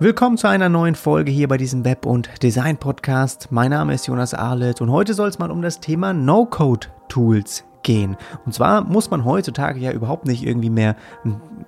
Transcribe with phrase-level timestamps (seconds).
[0.00, 3.48] Willkommen zu einer neuen Folge hier bei diesem Web- und Design-Podcast.
[3.50, 8.16] Mein Name ist Jonas Arlet und heute soll es mal um das Thema No-Code-Tools gehen.
[8.46, 10.94] Und zwar muss man heutzutage ja überhaupt nicht irgendwie mehr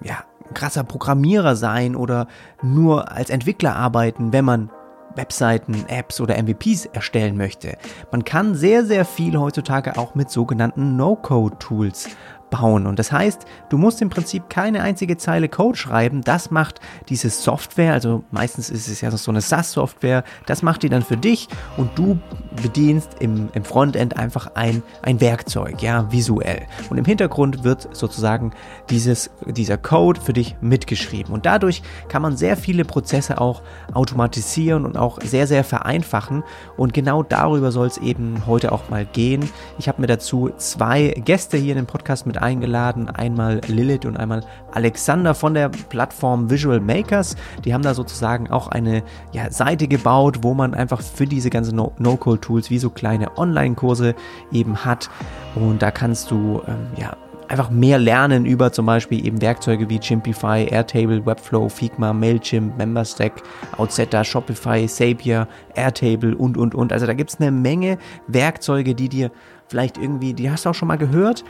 [0.04, 0.22] ja,
[0.54, 2.28] krasser Programmierer sein oder
[2.62, 4.70] nur als Entwickler arbeiten, wenn man
[5.16, 7.78] Webseiten, Apps oder MVPs erstellen möchte.
[8.12, 12.10] Man kann sehr, sehr viel heutzutage auch mit sogenannten No-Code-Tools
[12.50, 12.86] bauen.
[12.86, 16.22] Und das heißt, du musst im Prinzip keine einzige Zeile Code schreiben.
[16.22, 20.88] Das macht diese Software, also meistens ist es ja so eine SaaS-Software, das macht die
[20.88, 22.18] dann für dich und du
[22.62, 26.66] bedienst im, im Frontend einfach ein, ein Werkzeug, ja, visuell.
[26.90, 28.52] Und im Hintergrund wird sozusagen
[28.90, 31.32] dieses, dieser Code für dich mitgeschrieben.
[31.32, 33.62] Und dadurch kann man sehr viele Prozesse auch
[33.94, 36.42] automatisieren und auch sehr, sehr vereinfachen.
[36.76, 39.48] Und genau darüber soll es eben heute auch mal gehen.
[39.78, 43.08] Ich habe mir dazu zwei Gäste hier in den Podcast mit eingeladen.
[43.08, 47.36] Einmal Lilith und einmal Alexander von der Plattform Visual Makers.
[47.64, 51.76] Die haben da sozusagen auch eine ja, Seite gebaut, wo man einfach für diese ganzen
[51.76, 54.14] No-Code-Tools wie so kleine Online-Kurse
[54.52, 55.10] eben hat.
[55.54, 57.16] Und da kannst du ähm, ja
[57.50, 63.42] einfach mehr lernen über zum Beispiel eben Werkzeuge wie Chimpify, Airtable, Webflow, Figma, Mailchimp, Memberstack,
[63.76, 66.92] Outsetta, Shopify, Zapier, Airtable und, und, und.
[66.92, 67.98] Also da gibt es eine Menge
[68.28, 69.32] Werkzeuge, die dir
[69.66, 71.44] vielleicht irgendwie, die hast du auch schon mal gehört,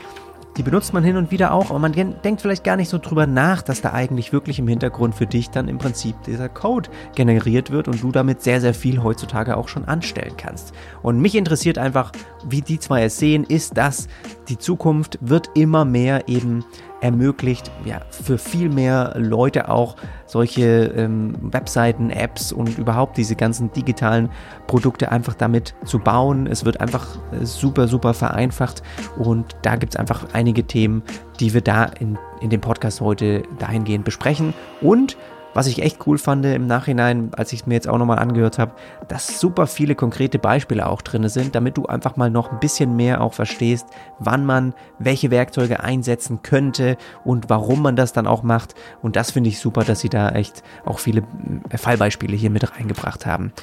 [0.57, 3.25] die benutzt man hin und wieder auch, aber man denkt vielleicht gar nicht so drüber
[3.25, 7.71] nach, dass da eigentlich wirklich im Hintergrund für dich dann im Prinzip dieser Code generiert
[7.71, 10.73] wird und du damit sehr, sehr viel heutzutage auch schon anstellen kannst.
[11.01, 12.11] Und mich interessiert einfach,
[12.45, 14.07] wie die zwei es sehen, ist, dass
[14.49, 16.65] die Zukunft wird immer mehr eben
[17.01, 19.95] ermöglicht, ja, für viel mehr Leute auch
[20.27, 24.29] solche ähm, Webseiten, Apps und überhaupt diese ganzen digitalen
[24.67, 26.47] Produkte einfach damit zu bauen.
[26.47, 28.83] Es wird einfach äh, super, super vereinfacht
[29.17, 31.03] und da gibt es einfach einige Themen,
[31.39, 35.17] die wir da in, in dem Podcast heute dahingehend besprechen und
[35.53, 38.59] was ich echt cool fand im Nachhinein, als ich es mir jetzt auch nochmal angehört
[38.59, 38.73] habe,
[39.07, 42.95] dass super viele konkrete Beispiele auch drin sind, damit du einfach mal noch ein bisschen
[42.95, 43.87] mehr auch verstehst,
[44.19, 48.75] wann man welche Werkzeuge einsetzen könnte und warum man das dann auch macht.
[49.01, 51.23] Und das finde ich super, dass sie da echt auch viele
[51.69, 53.53] äh, Fallbeispiele hier mit reingebracht haben.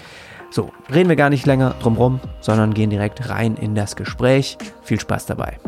[0.50, 4.56] So, reden wir gar nicht länger drumrum, sondern gehen direkt rein in das Gespräch.
[4.82, 5.58] Viel Spaß dabei.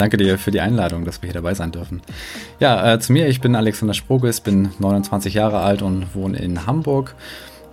[0.00, 2.00] Danke dir für die Einladung, dass wir hier dabei sein dürfen.
[2.58, 6.64] Ja, äh, zu mir, ich bin Alexander Sproges, bin 29 Jahre alt und wohne in
[6.64, 7.14] Hamburg.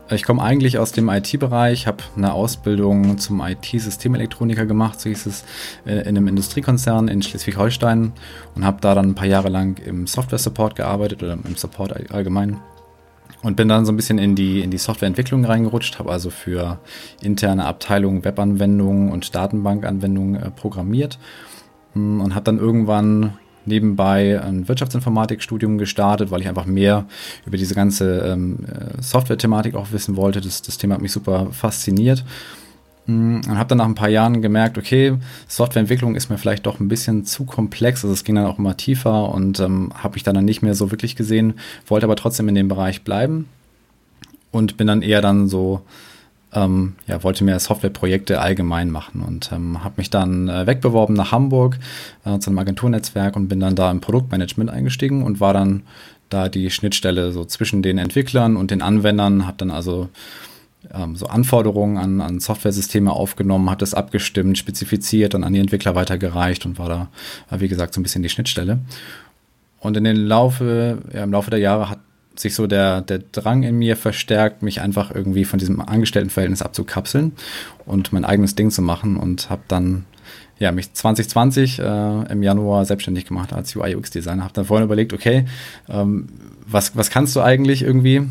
[0.10, 5.46] Ich komme eigentlich aus dem IT-Bereich, habe eine Ausbildung zum IT-Systemelektroniker gemacht, so hieß es,
[5.86, 8.12] äh, in einem Industriekonzern in Schleswig-Holstein
[8.56, 12.58] und habe da dann ein paar Jahre lang im Software-Support gearbeitet oder im Support allgemein
[13.42, 16.80] und bin dann so ein bisschen in die, in die Softwareentwicklung reingerutscht, habe also für
[17.22, 21.18] interne Abteilungen Webanwendungen und Datenbankanwendungen äh, programmiert
[21.94, 23.34] und habe dann irgendwann
[23.66, 27.06] nebenbei ein Wirtschaftsinformatikstudium gestartet, weil ich einfach mehr
[27.46, 30.42] über diese ganze ähm, äh, Software-Thematik auch wissen wollte.
[30.42, 32.24] Das, das Thema hat mich super fasziniert.
[33.06, 35.18] Hm, und habe dann nach ein paar Jahren gemerkt, okay,
[35.48, 38.04] Softwareentwicklung ist mir vielleicht doch ein bisschen zu komplex.
[38.04, 40.92] Also es ging dann auch immer tiefer und ähm, habe mich dann nicht mehr so
[40.92, 41.56] wirklich gesehen,
[41.88, 43.48] wollte aber trotzdem in dem Bereich bleiben
[44.52, 45.82] und bin dann eher dann so
[46.58, 51.32] ähm, ja, wollte mehr Softwareprojekte allgemein machen und ähm, habe mich dann äh, wegbeworben nach
[51.32, 51.78] Hamburg
[52.26, 55.84] äh, zu einem Agenturnetzwerk und bin dann da im Produktmanagement eingestiegen und war dann
[56.30, 60.10] da die Schnittstelle so zwischen den Entwicklern und den Anwendern, habe dann also
[60.94, 65.96] ähm, so Anforderungen an, an Softwaresysteme aufgenommen, habe das abgestimmt, spezifiziert und an die Entwickler
[65.96, 67.08] weitergereicht und war da,
[67.52, 68.80] äh, wie gesagt, so ein bisschen die Schnittstelle.
[69.80, 72.00] Und in den Laufe, ja, im Laufe der Jahre hat
[72.40, 77.34] sich so der, der Drang in mir verstärkt, mich einfach irgendwie von diesem Angestelltenverhältnis abzukapseln
[77.86, 80.06] und mein eigenes Ding zu machen und habe dann
[80.60, 84.44] ja, mich 2020 äh, im Januar selbstständig gemacht als UI-UX-Designer.
[84.44, 85.46] Habe dann vorhin überlegt, okay,
[85.88, 86.28] ähm,
[86.66, 88.24] was, was kannst du eigentlich irgendwie?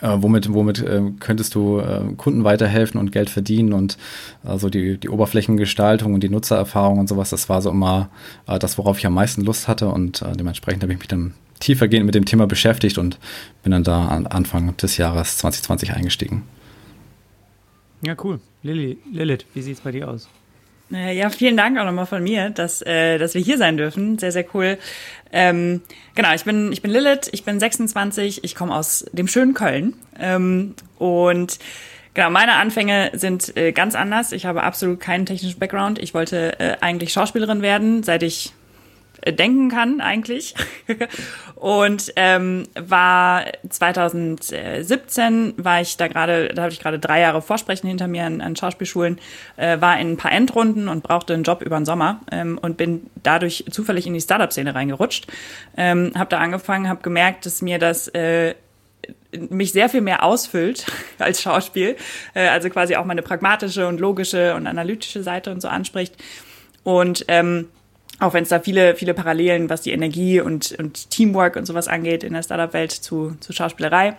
[0.00, 3.98] Äh, womit womit äh, könntest du äh, Kunden weiterhelfen und Geld verdienen und
[4.44, 8.08] also die, die Oberflächengestaltung und die Nutzererfahrung und sowas, das war so immer
[8.46, 11.34] äh, das, worauf ich am meisten Lust hatte und äh, dementsprechend habe ich mich dann
[11.62, 13.18] tiefergehend mit dem Thema beschäftigt und
[13.62, 16.42] bin dann da an Anfang des Jahres 2020 eingestiegen.
[18.02, 18.40] Ja, cool.
[18.62, 20.28] Lilly, Lilith, wie sieht es bei dir aus?
[20.90, 24.18] Ja, vielen Dank auch nochmal von mir, dass, äh, dass wir hier sein dürfen.
[24.18, 24.76] Sehr, sehr cool.
[25.32, 25.80] Ähm,
[26.14, 29.94] genau, ich bin, ich bin Lilith, ich bin 26, ich komme aus dem schönen Köln.
[30.20, 31.58] Ähm, und
[32.12, 34.32] genau, meine Anfänge sind äh, ganz anders.
[34.32, 35.98] Ich habe absolut keinen technischen Background.
[35.98, 38.52] Ich wollte äh, eigentlich Schauspielerin werden, seit ich
[39.30, 40.54] denken kann eigentlich.
[41.54, 47.88] und ähm, war 2017 war ich da gerade, da habe ich gerade drei Jahre Vorsprechen
[47.88, 49.20] hinter mir an, an Schauspielschulen,
[49.56, 52.76] äh, war in ein paar Endrunden und brauchte einen Job über den Sommer ähm, und
[52.76, 55.26] bin dadurch zufällig in die Startup-Szene reingerutscht.
[55.76, 58.54] Ähm, habe da angefangen, habe gemerkt, dass mir das äh,
[59.32, 60.86] mich sehr viel mehr ausfüllt
[61.18, 61.96] als Schauspiel,
[62.34, 66.16] äh, also quasi auch meine pragmatische und logische und analytische Seite und so anspricht.
[66.84, 67.68] Und ähm,
[68.22, 71.88] auch wenn es da viele, viele Parallelen, was die Energie und, und Teamwork und sowas
[71.88, 74.16] angeht in der Startup-Welt zu, zu Schauspielerei.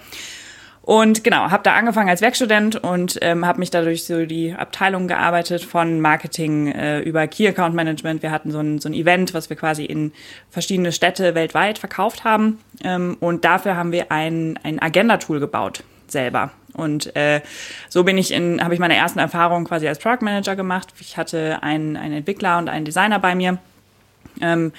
[0.82, 5.08] Und genau, habe da angefangen als Werkstudent und ähm, habe mich dadurch so die Abteilung
[5.08, 8.22] gearbeitet von Marketing äh, über Key Account Management.
[8.22, 10.12] Wir hatten so ein, so ein Event, was wir quasi in
[10.50, 12.60] verschiedene Städte weltweit verkauft haben.
[12.84, 16.52] Ähm, und dafür haben wir ein, ein Agenda-Tool gebaut selber.
[16.74, 17.40] Und äh,
[17.88, 20.94] so bin ich in, habe ich meine ersten Erfahrungen quasi als Product Manager gemacht.
[21.00, 23.58] Ich hatte einen, einen Entwickler und einen Designer bei mir.
[24.42, 24.72] Ähm,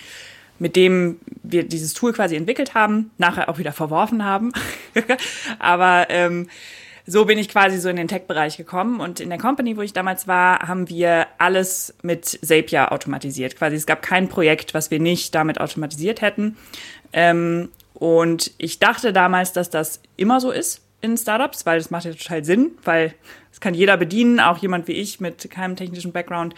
[0.59, 4.53] mit dem wir dieses Tool quasi entwickelt haben, nachher auch wieder verworfen haben.
[5.59, 6.49] Aber ähm,
[7.06, 9.01] so bin ich quasi so in den Tech-Bereich gekommen.
[9.01, 13.56] Und in der Company, wo ich damals war, haben wir alles mit Zapier automatisiert.
[13.56, 16.56] Quasi es gab kein Projekt, was wir nicht damit automatisiert hätten.
[17.12, 22.06] Ähm, und ich dachte damals, dass das immer so ist in Startups, weil das macht
[22.06, 23.15] ja total Sinn, weil
[23.53, 26.55] es kann jeder bedienen, auch jemand wie ich mit keinem technischen Background.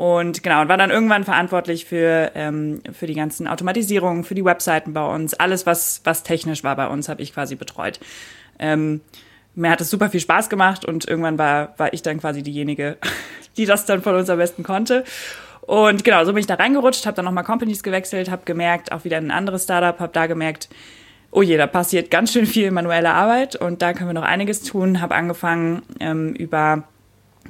[0.00, 4.46] Und genau, und war dann irgendwann verantwortlich für, ähm, für die ganzen Automatisierungen, für die
[4.46, 5.34] Webseiten bei uns.
[5.34, 8.00] Alles, was, was technisch war bei uns, habe ich quasi betreut.
[8.58, 9.02] Ähm,
[9.54, 12.96] mir hat es super viel Spaß gemacht und irgendwann war, war ich dann quasi diejenige,
[13.58, 15.04] die das dann von uns am besten konnte.
[15.60, 19.04] Und genau, so bin ich da reingerutscht, habe dann nochmal Companies gewechselt, habe gemerkt, auch
[19.04, 20.70] wieder ein anderes Startup, habe da gemerkt,
[21.30, 24.62] oh je, da passiert ganz schön viel manuelle Arbeit und da können wir noch einiges
[24.62, 25.02] tun.
[25.02, 26.84] Habe angefangen ähm, über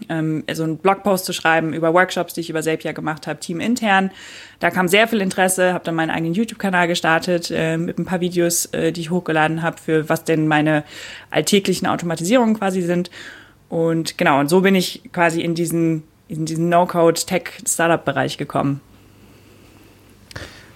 [0.09, 4.11] ähm, so einen Blogpost zu schreiben über Workshops, die ich über Zapier gemacht habe, teamintern.
[4.59, 8.21] Da kam sehr viel Interesse, habe dann meinen eigenen YouTube-Kanal gestartet äh, mit ein paar
[8.21, 10.85] Videos, äh, die ich hochgeladen habe, für was denn meine
[11.31, 13.11] alltäglichen Automatisierungen quasi sind.
[13.69, 18.81] Und genau, und so bin ich quasi in diesen, in diesen No-Code-Tech-Startup-Bereich gekommen.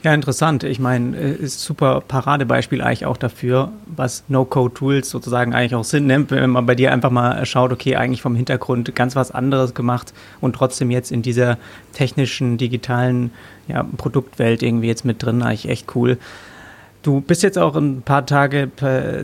[0.05, 0.65] Ja, interessant.
[0.65, 6.07] Ich meine, äh, ist super Paradebeispiel eigentlich auch dafür, was No-Code-Tools sozusagen eigentlich auch sind.
[6.07, 6.29] Ne?
[6.29, 10.13] Wenn man bei dir einfach mal schaut, okay, eigentlich vom Hintergrund ganz was anderes gemacht
[10.43, 11.57] und trotzdem jetzt in dieser
[11.95, 13.31] technischen, digitalen
[13.67, 16.19] ja, Produktwelt irgendwie jetzt mit drin, eigentlich echt cool.
[17.03, 18.71] Du bist jetzt auch ein paar Tage,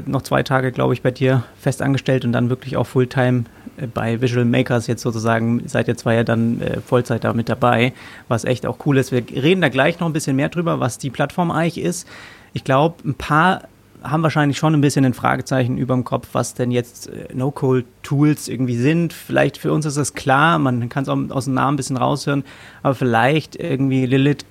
[0.07, 3.60] noch zwei Tage, glaube ich, bei dir fest angestellt und dann wirklich auch Fulltime äh,
[3.95, 5.67] bei Visual Makers jetzt sozusagen.
[5.67, 7.93] Seid ihr zwar ja dann äh, Vollzeit da mit dabei,
[8.29, 9.13] was echt auch cool ist.
[9.13, 12.07] Wir reden da gleich noch ein bisschen mehr drüber, was die Plattform eigentlich ist.
[12.53, 13.63] Ich glaube, ein paar
[14.03, 18.49] haben wahrscheinlich schon ein bisschen ein Fragezeichen über dem Kopf, was denn jetzt äh, No-Code-Tools
[18.49, 19.13] irgendwie sind.
[19.13, 21.97] Vielleicht für uns ist das klar, man kann es auch aus dem Namen ein bisschen
[21.97, 22.45] raushören,
[22.83, 24.47] aber vielleicht irgendwie, Lilith,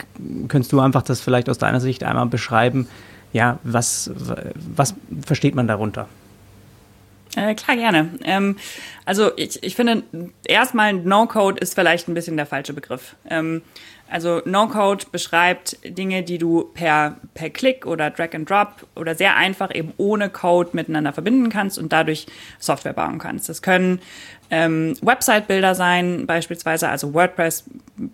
[0.47, 2.87] könntest du einfach das vielleicht aus deiner Sicht einmal beschreiben,
[3.31, 4.11] ja, was,
[4.75, 4.95] was
[5.25, 6.07] versteht man darunter?
[7.35, 8.09] Äh, klar, gerne.
[8.23, 8.57] Ähm,
[9.05, 10.03] also ich, ich finde,
[10.45, 13.15] erstmal No-Code ist vielleicht ein bisschen der falsche Begriff.
[13.29, 13.61] Ähm,
[14.09, 19.35] also No-Code beschreibt Dinge, die du per, per Klick oder Drag and Drop oder sehr
[19.35, 22.25] einfach eben ohne Code miteinander verbinden kannst und dadurch
[22.57, 23.49] Software bauen kannst.
[23.49, 23.99] Das können
[24.49, 27.65] ähm, Website-Bilder sein, beispielsweise, also WordPress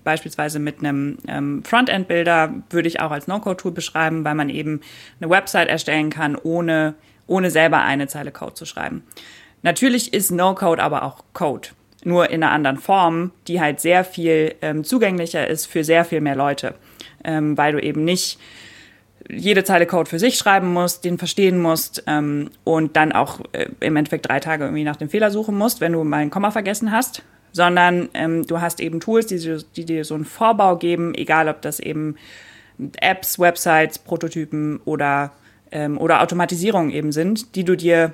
[0.04, 4.82] beispielsweise mit einem ähm, Frontend-Bilder würde ich auch als No-Code-Tool beschreiben, weil man eben
[5.22, 6.96] eine Website erstellen kann, ohne,
[7.28, 9.04] ohne selber eine Zeile Code zu schreiben.
[9.62, 11.70] Natürlich ist No-Code aber auch Code,
[12.04, 16.22] nur in einer anderen Form, die halt sehr viel ähm, zugänglicher ist für sehr viel
[16.22, 16.76] mehr Leute,
[17.24, 18.40] ähm, weil du eben nicht
[19.28, 23.68] jede Zeile Code für sich schreiben musst, den verstehen musst ähm, und dann auch äh,
[23.80, 26.52] im Endeffekt drei Tage irgendwie nach dem Fehler suchen musst, wenn du mal ein Komma
[26.52, 31.16] vergessen hast, sondern ähm, du hast eben Tools, die, die dir so einen Vorbau geben,
[31.16, 32.18] egal ob das eben
[33.00, 35.32] Apps, Websites, Prototypen oder,
[35.76, 38.14] ähm, oder Automatisierungen eben sind, die du dir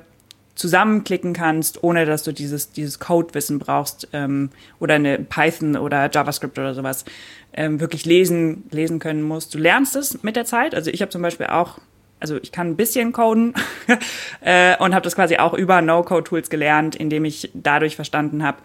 [0.56, 4.50] zusammenklicken kannst, ohne dass du dieses, dieses Code-Wissen brauchst ähm,
[4.80, 7.06] oder eine Python oder JavaScript oder sowas
[7.54, 9.54] ähm, wirklich lesen, lesen können musst.
[9.54, 10.74] Du lernst es mit der Zeit.
[10.74, 11.78] Also ich habe zum Beispiel auch,
[12.20, 13.54] also ich kann ein bisschen coden
[14.42, 18.58] äh, und habe das quasi auch über No-Code-Tools gelernt, indem ich dadurch verstanden habe,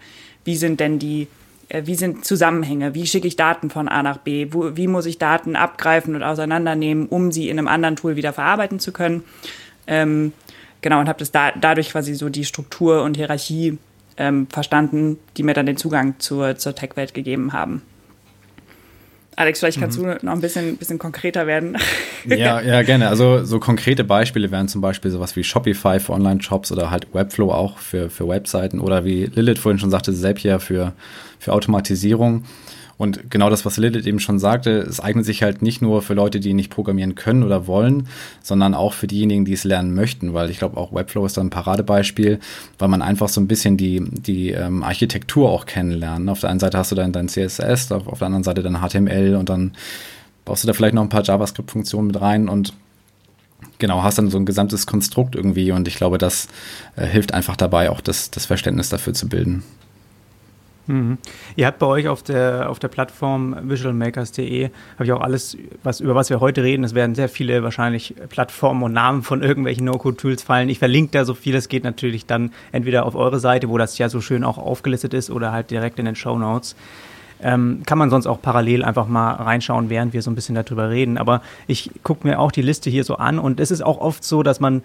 [0.43, 1.27] wie sind denn die
[1.69, 2.93] wie sind Zusammenhänge?
[2.93, 4.47] Wie schicke ich Daten von A nach B?
[4.51, 8.33] Wo, wie muss ich Daten abgreifen und auseinandernehmen, um sie in einem anderen Tool wieder
[8.33, 9.23] verarbeiten zu können?
[9.85, 10.33] Ähm,
[10.81, 13.77] genau, und habe das da, dadurch quasi so die Struktur und Hierarchie
[14.17, 17.81] ähm, verstanden, die mir dann den Zugang zur, zur Tech-Welt gegeben haben.
[19.37, 20.17] Alex, vielleicht kannst mhm.
[20.19, 21.77] du noch ein bisschen, bisschen konkreter werden.
[22.25, 23.07] Ja, ja, gerne.
[23.07, 27.51] Also so konkrete Beispiele wären zum Beispiel sowas wie Shopify für Online-Shops oder halt Webflow
[27.51, 30.91] auch für, für Webseiten oder wie Lilith vorhin schon sagte, Zapier für,
[31.39, 32.43] für Automatisierung.
[32.97, 36.15] Und genau das, was Lilith eben schon sagte, es eignet sich halt nicht nur für
[36.15, 38.07] Leute, die nicht programmieren können oder wollen,
[38.41, 41.41] sondern auch für diejenigen, die es lernen möchten, weil ich glaube auch Webflow ist da
[41.41, 42.39] ein Paradebeispiel,
[42.79, 46.27] weil man einfach so ein bisschen die, die ähm, Architektur auch kennenlernt.
[46.27, 48.81] Auf der einen Seite hast du dann dein CSS, auf, auf der anderen Seite dann
[48.81, 49.73] HTML und dann
[50.43, 52.73] baust du da vielleicht noch ein paar JavaScript-Funktionen mit rein und
[53.77, 56.47] genau, hast dann so ein gesamtes Konstrukt irgendwie und ich glaube, das
[56.95, 59.63] äh, hilft einfach dabei, auch das, das Verständnis dafür zu bilden.
[60.87, 61.17] Mhm.
[61.55, 65.99] Ihr habt bei euch auf der, auf der Plattform visualmakers.de, habe ich auch alles, was,
[65.99, 69.85] über was wir heute reden, es werden sehr viele wahrscheinlich Plattformen und Namen von irgendwelchen
[69.85, 70.69] No-Code-Tools fallen.
[70.69, 73.97] Ich verlinke da so viel, es geht natürlich dann entweder auf eure Seite, wo das
[73.97, 76.75] ja so schön auch aufgelistet ist, oder halt direkt in den Show Notes.
[77.39, 80.89] Ähm, kann man sonst auch parallel einfach mal reinschauen, während wir so ein bisschen darüber
[80.89, 81.17] reden.
[81.17, 84.23] Aber ich gucke mir auch die Liste hier so an und es ist auch oft
[84.23, 84.81] so, dass man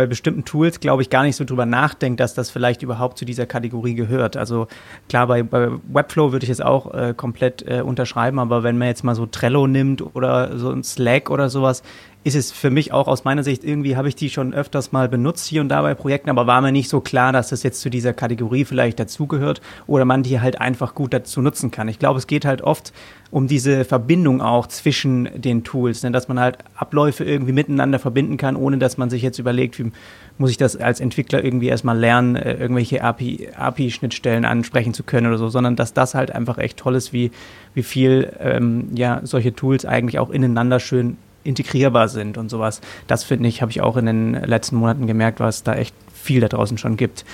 [0.00, 3.26] bei bestimmten Tools, glaube ich, gar nicht so drüber nachdenkt, dass das vielleicht überhaupt zu
[3.26, 4.34] dieser Kategorie gehört.
[4.34, 4.66] Also
[5.10, 8.88] klar, bei, bei Webflow würde ich es auch äh, komplett äh, unterschreiben, aber wenn man
[8.88, 11.82] jetzt mal so Trello nimmt oder so ein Slack oder sowas,
[12.22, 15.08] ist es für mich auch aus meiner Sicht irgendwie, habe ich die schon öfters mal
[15.08, 17.80] benutzt hier und da bei Projekten, aber war mir nicht so klar, dass das jetzt
[17.80, 21.88] zu dieser Kategorie vielleicht dazugehört oder man die halt einfach gut dazu nutzen kann.
[21.88, 22.92] Ich glaube, es geht halt oft
[23.30, 26.10] um diese Verbindung auch zwischen den Tools, ne?
[26.10, 29.90] dass man halt Abläufe irgendwie miteinander verbinden kann, ohne dass man sich jetzt überlegt, wie
[30.36, 35.28] muss ich das als Entwickler irgendwie erstmal lernen, äh, irgendwelche API-Schnittstellen API ansprechen zu können
[35.28, 37.30] oder so, sondern dass das halt einfach echt toll ist, wie,
[37.72, 42.80] wie viel ähm, ja, solche Tools eigentlich auch ineinander schön integrierbar sind und sowas.
[43.06, 46.40] Das finde ich, habe ich auch in den letzten Monaten gemerkt, was da echt viel
[46.40, 47.24] da draußen schon gibt.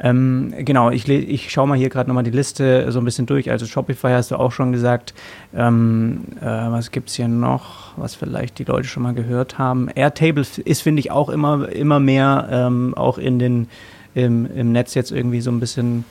[0.00, 3.50] Ähm, genau, ich, ich schaue mal hier gerade nochmal die Liste so ein bisschen durch.
[3.50, 5.12] Also Shopify hast du auch schon gesagt.
[5.54, 9.88] Ähm, äh, was gibt es hier noch, was vielleicht die Leute schon mal gehört haben?
[9.88, 13.68] Airtable ist, finde ich, auch immer, immer mehr ähm, auch in den,
[14.14, 16.04] im, im Netz jetzt irgendwie so ein bisschen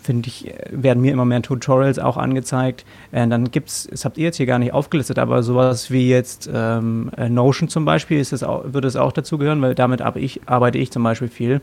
[0.00, 2.84] finde ich, werden mir immer mehr Tutorials auch angezeigt.
[3.12, 6.08] Äh, dann gibt es, das habt ihr jetzt hier gar nicht aufgelistet, aber sowas wie
[6.08, 9.74] jetzt ähm, äh, Notion zum Beispiel, ist das auch, würde es auch dazu gehören, weil
[9.74, 11.60] damit ich, arbeite ich zum Beispiel viel.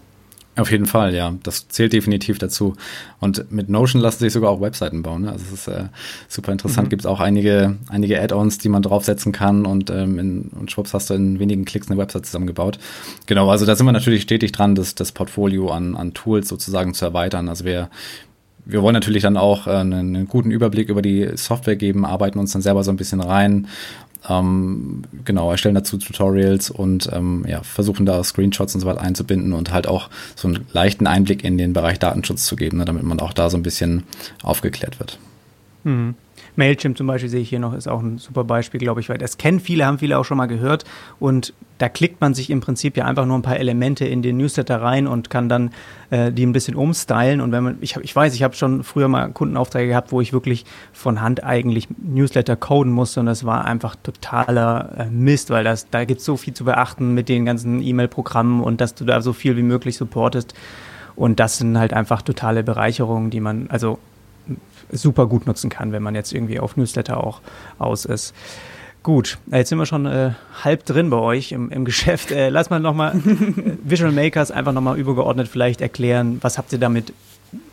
[0.56, 1.34] Auf jeden Fall, ja.
[1.42, 2.76] Das zählt definitiv dazu.
[3.20, 5.24] Und mit Notion lassen sich sogar auch Webseiten bauen.
[5.24, 5.32] Ne?
[5.32, 5.86] Also es ist äh,
[6.28, 6.88] super interessant.
[6.88, 6.90] Mhm.
[6.90, 10.94] Gibt es auch einige, einige Add-ons, die man draufsetzen kann und, ähm, in, und schwupps
[10.94, 12.78] hast du in wenigen Klicks eine Website zusammengebaut.
[13.26, 16.94] Genau, also da sind wir natürlich stetig dran, das, das Portfolio an, an Tools sozusagen
[16.94, 17.50] zu erweitern.
[17.50, 17.90] Also wir
[18.66, 22.40] wir wollen natürlich dann auch äh, einen, einen, guten Überblick über die Software geben, arbeiten
[22.40, 23.68] uns dann selber so ein bisschen rein,
[24.30, 29.54] ähm, genau, erstellen dazu Tutorials und ähm, ja, versuchen da Screenshots und so weiter einzubinden
[29.54, 33.04] und halt auch so einen leichten Einblick in den Bereich Datenschutz zu geben, ne, damit
[33.04, 34.04] man auch da so ein bisschen
[34.42, 35.20] aufgeklärt wird.
[35.84, 36.16] Mhm.
[36.56, 39.18] Mailchimp zum Beispiel sehe ich hier noch, ist auch ein super Beispiel, glaube ich, weil
[39.18, 40.86] das kennen viele, haben viele auch schon mal gehört.
[41.20, 44.38] Und da klickt man sich im Prinzip ja einfach nur ein paar Elemente in den
[44.38, 45.72] Newsletter rein und kann dann
[46.12, 47.42] äh, die ein bisschen umstylen.
[47.42, 50.34] Und wenn man, ich, ich weiß, ich habe schon früher mal Kundenaufträge gehabt, wo ich
[50.34, 55.64] wirklich von Hand eigentlich Newsletter coden musste und das war einfach totaler äh, Mist, weil
[55.64, 59.06] das, da gibt es so viel zu beachten mit den ganzen E-Mail-Programmen und dass du
[59.06, 60.54] da so viel wie möglich supportest.
[61.16, 64.00] Und das sind halt einfach totale Bereicherungen, die man, also
[64.94, 67.42] super gut nutzen kann, wenn man jetzt irgendwie auf Newsletter auch
[67.80, 68.34] aus ist.
[69.04, 70.32] Gut, jetzt sind wir schon äh,
[70.64, 72.32] halb drin bei euch im, im Geschäft.
[72.32, 73.14] Äh, lass mal nochmal
[73.84, 77.14] Visual Makers einfach nochmal übergeordnet vielleicht erklären, was habt ihr damit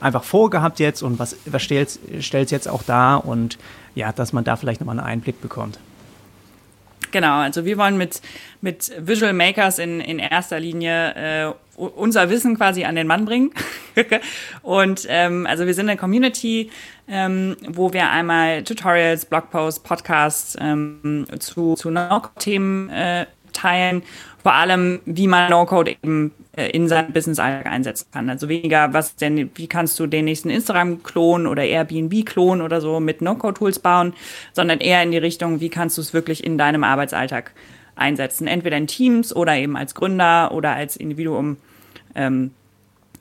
[0.01, 3.59] einfach vorgehabt jetzt und was, was stellt es jetzt auch da und
[3.95, 5.79] ja, dass man da vielleicht nochmal einen Einblick bekommt.
[7.13, 8.21] Genau, also wir wollen mit,
[8.61, 11.15] mit Visual Makers in, in erster Linie
[11.49, 13.53] äh, unser Wissen quasi an den Mann bringen.
[14.63, 16.71] und ähm, also wir sind eine Community,
[17.09, 24.03] ähm, wo wir einmal Tutorials, Blogposts, Podcasts ähm, zu, zu No-Code-Themen äh, teilen.
[24.43, 28.31] Vor allem, wie man No-Code eben äh, in seinem Business-Alltag einsetzen kann.
[28.31, 33.21] Also weniger, was denn, wie kannst du den nächsten Instagram-Klon oder Airbnb-Klon oder so mit
[33.21, 34.15] No-Code-Tools bauen,
[34.53, 37.53] sondern eher in die Richtung, wie kannst du es wirklich in deinem Arbeitsalltag
[37.97, 38.47] einsetzen.
[38.47, 41.59] Entweder in Teams oder eben als Gründer oder als Individuum.
[42.15, 42.53] Ähm,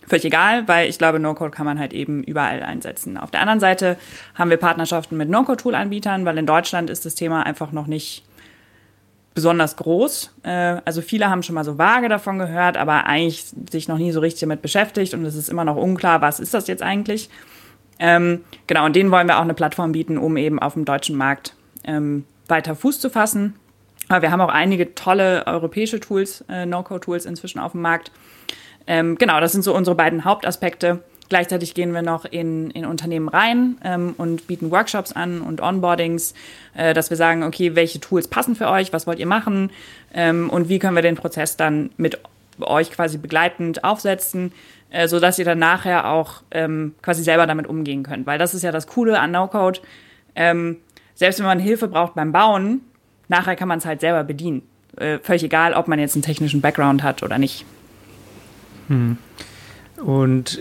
[0.08, 3.18] völlig egal, weil ich glaube, No-Code kann man halt eben überall einsetzen.
[3.18, 3.98] Auf der anderen Seite
[4.36, 8.24] haben wir Partnerschaften mit No-Code-Tool-Anbietern, weil in Deutschland ist das Thema einfach noch nicht
[9.34, 10.34] besonders groß.
[10.44, 14.12] Äh, also viele haben schon mal so vage davon gehört, aber eigentlich sich noch nie
[14.12, 17.30] so richtig damit beschäftigt und es ist immer noch unklar, was ist das jetzt eigentlich.
[18.00, 21.16] Ähm, genau, und denen wollen wir auch eine Plattform bieten, um eben auf dem deutschen
[21.16, 23.56] Markt ähm, weiter Fuß zu fassen.
[24.08, 28.12] Aber wir haben auch einige tolle europäische Tools, äh, No-Code-Tools inzwischen auf dem Markt.
[28.90, 31.00] Ähm, genau, das sind so unsere beiden Hauptaspekte.
[31.30, 36.34] Gleichzeitig gehen wir noch in, in Unternehmen rein ähm, und bieten Workshops an und Onboardings,
[36.74, 39.70] äh, dass wir sagen, okay, welche Tools passen für euch, was wollt ihr machen
[40.12, 42.20] ähm, und wie können wir den Prozess dann mit
[42.60, 44.54] euch quasi begleitend aufsetzen,
[44.90, 48.26] äh, sodass ihr dann nachher auch ähm, quasi selber damit umgehen könnt.
[48.26, 49.82] Weil das ist ja das Coole an No-Code.
[50.36, 50.78] ähm,
[51.14, 52.82] selbst wenn man Hilfe braucht beim Bauen,
[53.28, 54.64] nachher kann man es halt selber bedienen.
[54.98, 57.66] Äh, völlig egal, ob man jetzt einen technischen Background hat oder nicht.
[58.90, 59.18] Hm.
[60.04, 60.60] Und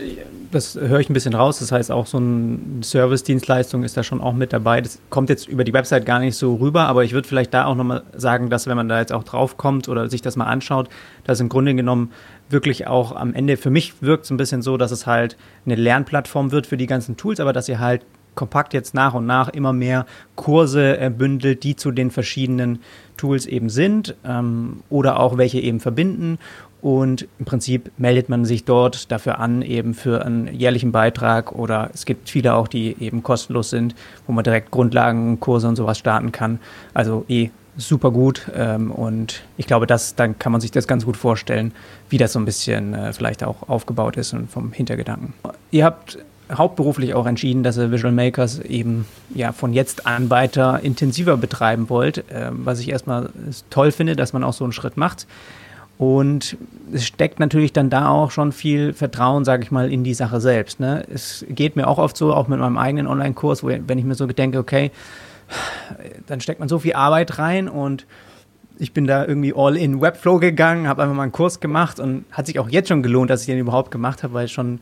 [0.50, 1.60] das höre ich ein bisschen raus.
[1.60, 4.80] Das heißt, auch so eine Service-Dienstleistung ist da schon auch mit dabei.
[4.80, 7.66] Das kommt jetzt über die Website gar nicht so rüber, aber ich würde vielleicht da
[7.66, 10.46] auch nochmal sagen, dass wenn man da jetzt auch drauf kommt oder sich das mal
[10.46, 10.88] anschaut,
[11.24, 12.10] dass im Grunde genommen
[12.50, 15.76] wirklich auch am Ende für mich wirkt es ein bisschen so, dass es halt eine
[15.76, 18.02] Lernplattform wird für die ganzen Tools, aber dass ihr halt
[18.34, 20.06] kompakt jetzt nach und nach immer mehr
[20.36, 22.78] Kurse äh, bündelt, die zu den verschiedenen
[23.16, 26.38] Tools eben sind ähm, oder auch welche eben verbinden
[26.80, 31.90] und im Prinzip meldet man sich dort dafür an, eben für einen jährlichen Beitrag oder
[31.92, 33.94] es gibt viele auch, die eben kostenlos sind,
[34.26, 36.60] wo man direkt Grundlagenkurse und sowas starten kann.
[36.94, 41.04] Also eh super gut ähm, und ich glaube, das, dann kann man sich das ganz
[41.04, 41.72] gut vorstellen,
[42.10, 45.32] wie das so ein bisschen äh, vielleicht auch aufgebaut ist und vom Hintergedanken.
[45.70, 46.18] Ihr habt
[46.52, 51.88] hauptberuflich auch entschieden, dass ihr Visual Makers eben ja von jetzt an weiter intensiver betreiben
[51.88, 53.30] wollt, äh, was ich erstmal
[53.70, 55.26] toll finde, dass man auch so einen Schritt macht.
[55.98, 56.56] Und
[56.92, 60.40] es steckt natürlich dann da auch schon viel Vertrauen, sage ich mal, in die Sache
[60.40, 60.78] selbst.
[60.78, 61.04] Ne?
[61.12, 64.26] Es geht mir auch oft so, auch mit meinem eigenen Online-Kurs, wenn ich mir so
[64.26, 64.92] denke, okay,
[66.26, 68.06] dann steckt man so viel Arbeit rein und
[68.78, 72.24] ich bin da irgendwie all in Webflow gegangen, habe einfach mal einen Kurs gemacht und
[72.30, 74.78] hat sich auch jetzt schon gelohnt, dass ich den überhaupt gemacht habe, weil schon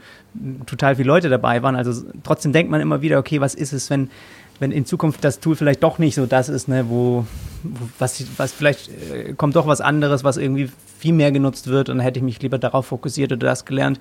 [0.66, 1.76] total viele Leute dabei waren.
[1.76, 4.11] Also trotzdem denkt man immer wieder, okay, was ist es, wenn
[4.60, 7.26] wenn in Zukunft das Tool vielleicht doch nicht so das ist, ne, wo,
[7.62, 11.88] wo was, was vielleicht äh, kommt doch was anderes, was irgendwie viel mehr genutzt wird
[11.88, 14.00] und hätte ich mich lieber darauf fokussiert oder das gelernt.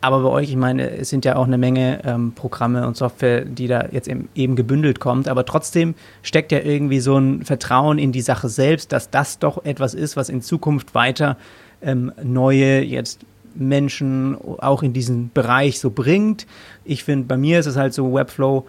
[0.00, 3.46] Aber bei euch, ich meine, es sind ja auch eine Menge ähm, Programme und Software,
[3.46, 5.28] die da jetzt eben, eben gebündelt kommt.
[5.28, 9.64] Aber trotzdem steckt ja irgendwie so ein Vertrauen in die Sache selbst, dass das doch
[9.64, 11.38] etwas ist, was in Zukunft weiter
[11.80, 13.20] ähm, neue jetzt
[13.54, 16.46] Menschen auch in diesen Bereich so bringt.
[16.84, 18.66] Ich finde, bei mir ist es halt so, Webflow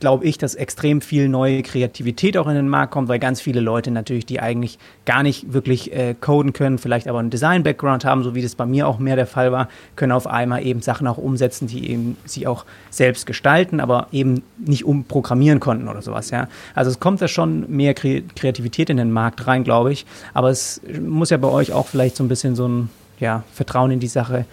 [0.00, 3.60] glaube ich, dass extrem viel neue Kreativität auch in den Markt kommt, weil ganz viele
[3.60, 8.22] Leute natürlich, die eigentlich gar nicht wirklich äh, coden können, vielleicht aber einen Design-Background haben,
[8.22, 11.06] so wie das bei mir auch mehr der Fall war, können auf einmal eben Sachen
[11.06, 16.30] auch umsetzen, die eben sie auch selbst gestalten, aber eben nicht umprogrammieren konnten oder sowas,
[16.30, 16.48] ja.
[16.74, 20.80] Also es kommt da schon mehr Kreativität in den Markt rein, glaube ich, aber es
[21.00, 24.08] muss ja bei euch auch vielleicht so ein bisschen so ein ja, Vertrauen in die
[24.08, 24.44] Sache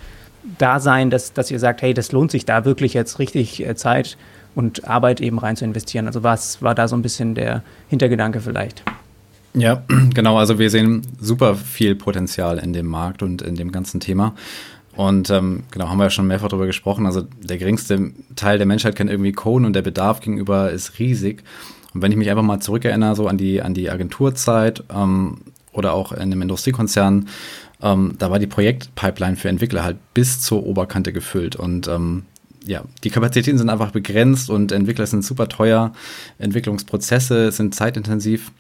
[0.58, 3.76] da sein, dass, dass ihr sagt, hey, das lohnt sich da wirklich jetzt richtig äh,
[3.76, 4.18] Zeit
[4.56, 6.08] und Arbeit eben rein zu investieren.
[6.08, 8.84] Also was war da so ein bisschen der Hintergedanke vielleicht?
[9.54, 10.38] Ja, genau.
[10.38, 14.34] Also wir sehen super viel Potenzial in dem Markt und in dem ganzen Thema.
[14.96, 17.06] Und ähm, genau, haben wir ja schon mehrfach darüber gesprochen.
[17.06, 21.44] Also der geringste Teil der Menschheit kennt irgendwie Code und der Bedarf gegenüber ist riesig.
[21.94, 25.40] Und wenn ich mich einfach mal zurückerinnere, so an die, an die Agenturzeit ähm,
[25.74, 27.28] oder auch in einem Industriekonzern,
[27.82, 31.56] ähm, da war die Projektpipeline für Entwickler halt bis zur Oberkante gefüllt.
[31.56, 32.24] Und ähm,
[32.66, 35.94] ja, die Kapazitäten sind einfach begrenzt und Entwickler sind super teuer.
[36.40, 38.52] Entwicklungsprozesse sind zeitintensiv.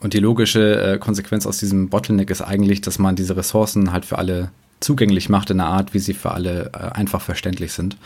[0.00, 4.04] Und die logische äh, Konsequenz aus diesem Bottleneck ist eigentlich, dass man diese Ressourcen halt
[4.04, 7.96] für alle zugänglich macht in einer Art, wie sie für alle äh, einfach verständlich sind.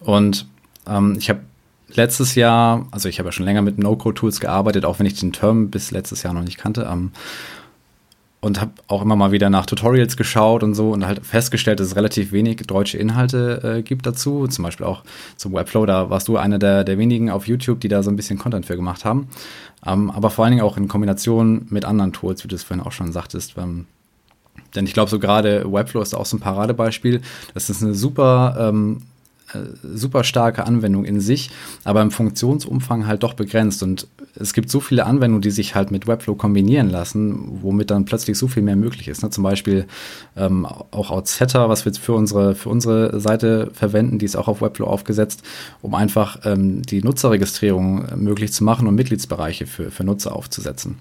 [0.00, 0.46] Und
[0.86, 1.40] ähm, ich habe
[1.88, 5.32] letztes Jahr, also ich habe ja schon länger mit No-Code-Tools gearbeitet, auch wenn ich den
[5.32, 6.88] Term bis letztes Jahr noch nicht kannte.
[6.90, 7.12] Ähm,
[8.40, 11.88] und habe auch immer mal wieder nach Tutorials geschaut und so und halt festgestellt, dass
[11.88, 14.46] es relativ wenig deutsche Inhalte äh, gibt dazu.
[14.48, 15.02] Zum Beispiel auch
[15.36, 18.16] zum Webflow, da warst du einer der, der wenigen auf YouTube, die da so ein
[18.16, 19.28] bisschen Content für gemacht haben.
[19.86, 22.84] Ähm, aber vor allen Dingen auch in Kombination mit anderen Tools, wie du es vorhin
[22.84, 23.54] auch schon sagtest.
[23.58, 23.86] Ähm,
[24.74, 27.20] denn ich glaube, so gerade Webflow ist auch so ein Paradebeispiel.
[27.54, 29.09] Das ist eine super ähm, äh,
[29.82, 31.50] super starke Anwendung in sich,
[31.84, 33.82] aber im Funktionsumfang halt doch begrenzt.
[33.82, 38.04] Und es gibt so viele Anwendungen, die sich halt mit Webflow kombinieren lassen, womit dann
[38.04, 39.22] plötzlich so viel mehr möglich ist.
[39.22, 39.30] Ne?
[39.30, 39.86] Zum Beispiel
[40.36, 44.60] ähm, auch Outsetter, was wir für unsere, für unsere Seite verwenden, die ist auch auf
[44.62, 45.42] Webflow aufgesetzt,
[45.82, 50.98] um einfach ähm, die Nutzerregistrierung möglich zu machen und Mitgliedsbereiche für, für Nutzer aufzusetzen.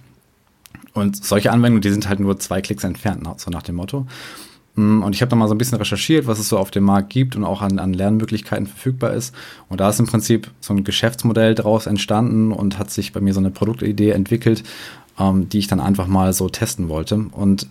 [0.94, 4.08] Und solche Anwendungen, die sind halt nur zwei Klicks entfernt, so nach dem Motto.
[4.80, 6.86] Mm, und ich habe da mal so ein bisschen recherchiert, was es so auf dem
[6.86, 9.36] Markt gibt und auch an, an Lernmöglichkeiten verfügbar ist.
[9.68, 13.34] Und da ist im Prinzip so ein Geschäftsmodell daraus entstanden und hat sich bei mir
[13.34, 14.64] so eine Produktidee entwickelt,
[15.20, 17.16] ähm, die ich dann einfach mal so testen wollte.
[17.32, 17.68] Und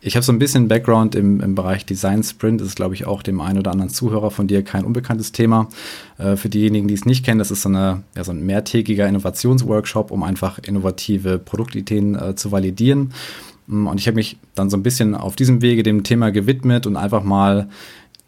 [0.00, 2.60] ich habe so ein bisschen Background im, im Bereich Design Sprint.
[2.60, 5.68] Das ist, glaube ich, auch dem einen oder anderen Zuhörer von dir kein unbekanntes Thema.
[6.18, 9.08] Äh, für diejenigen, die es nicht kennen, das ist so, eine, ja, so ein mehrtägiger
[9.08, 13.12] Innovationsworkshop, um einfach innovative Produktideen äh, zu validieren.
[13.66, 16.86] Mm, und ich habe mich dann so ein bisschen auf diesem Wege dem Thema gewidmet
[16.86, 17.68] und einfach mal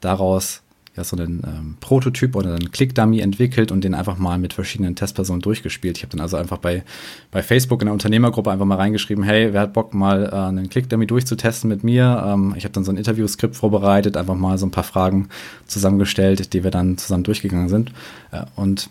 [0.01, 0.63] daraus
[0.97, 4.97] ja, so einen ähm, Prototyp oder einen Click-Dummy entwickelt und den einfach mal mit verschiedenen
[4.97, 5.99] Testpersonen durchgespielt.
[5.99, 6.85] Ich habe dann also einfach bei,
[7.31, 10.71] bei Facebook in der Unternehmergruppe einfach mal reingeschrieben, hey, wer hat Bock mal äh, einen
[10.71, 12.25] Click-Dummy durchzutesten mit mir?
[12.27, 15.29] Ähm, ich habe dann so ein Interviewskript vorbereitet, einfach mal so ein paar Fragen
[15.67, 17.93] zusammengestellt, die wir dann zusammen durchgegangen sind.
[18.33, 18.89] Äh, und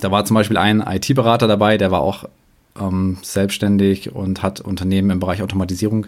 [0.00, 2.24] da war zum Beispiel ein IT-Berater dabei, der war auch
[2.78, 6.06] ähm, selbstständig und hat Unternehmen im Bereich Automatisierung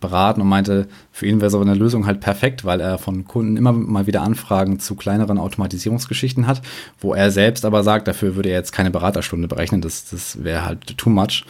[0.00, 3.56] beraten und meinte, für ihn wäre so eine Lösung halt perfekt, weil er von Kunden
[3.56, 6.62] immer mal wieder Anfragen zu kleineren Automatisierungsgeschichten hat,
[7.00, 10.64] wo er selbst aber sagt, dafür würde er jetzt keine Beraterstunde berechnen, das, das wäre
[10.64, 11.44] halt too much.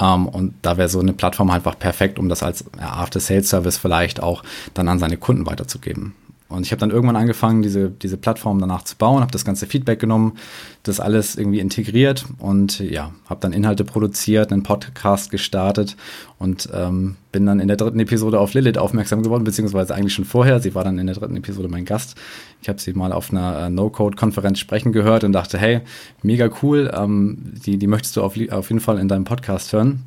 [0.00, 4.22] Um, ähm, und da wäre so eine Plattform einfach perfekt, um das als After-Sales-Service vielleicht
[4.22, 6.14] auch dann an seine Kunden weiterzugeben.
[6.48, 9.66] Und ich habe dann irgendwann angefangen, diese, diese Plattform danach zu bauen, habe das ganze
[9.66, 10.38] Feedback genommen,
[10.82, 15.96] das alles irgendwie integriert und ja, habe dann Inhalte produziert, einen Podcast gestartet
[16.38, 20.24] und ähm, bin dann in der dritten Episode auf Lilith aufmerksam geworden, beziehungsweise eigentlich schon
[20.24, 20.58] vorher.
[20.60, 22.16] Sie war dann in der dritten Episode mein Gast.
[22.62, 25.82] Ich habe sie mal auf einer äh, No-Code-Konferenz sprechen gehört und dachte, hey,
[26.22, 30.04] mega cool, ähm, die, die möchtest du auf, auf jeden Fall in deinem Podcast hören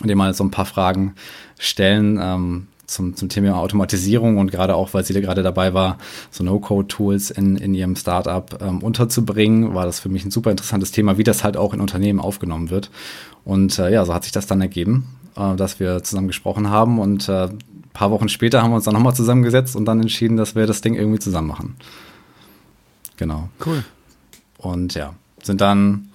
[0.00, 1.14] und dir mal so ein paar Fragen
[1.58, 2.18] stellen.
[2.20, 5.98] Ähm, zum, zum Thema Automatisierung und gerade auch, weil sie da gerade dabei war,
[6.30, 10.90] so No-Code-Tools in, in ihrem Startup ähm, unterzubringen, war das für mich ein super interessantes
[10.90, 12.90] Thema, wie das halt auch in Unternehmen aufgenommen wird.
[13.44, 16.98] Und äh, ja, so hat sich das dann ergeben, äh, dass wir zusammen gesprochen haben
[16.98, 17.48] und äh,
[17.98, 20.80] paar Wochen später haben wir uns dann nochmal zusammengesetzt und dann entschieden, dass wir das
[20.80, 21.76] Ding irgendwie zusammen machen.
[23.16, 23.48] Genau.
[23.64, 23.84] Cool.
[24.56, 26.07] Und ja, sind dann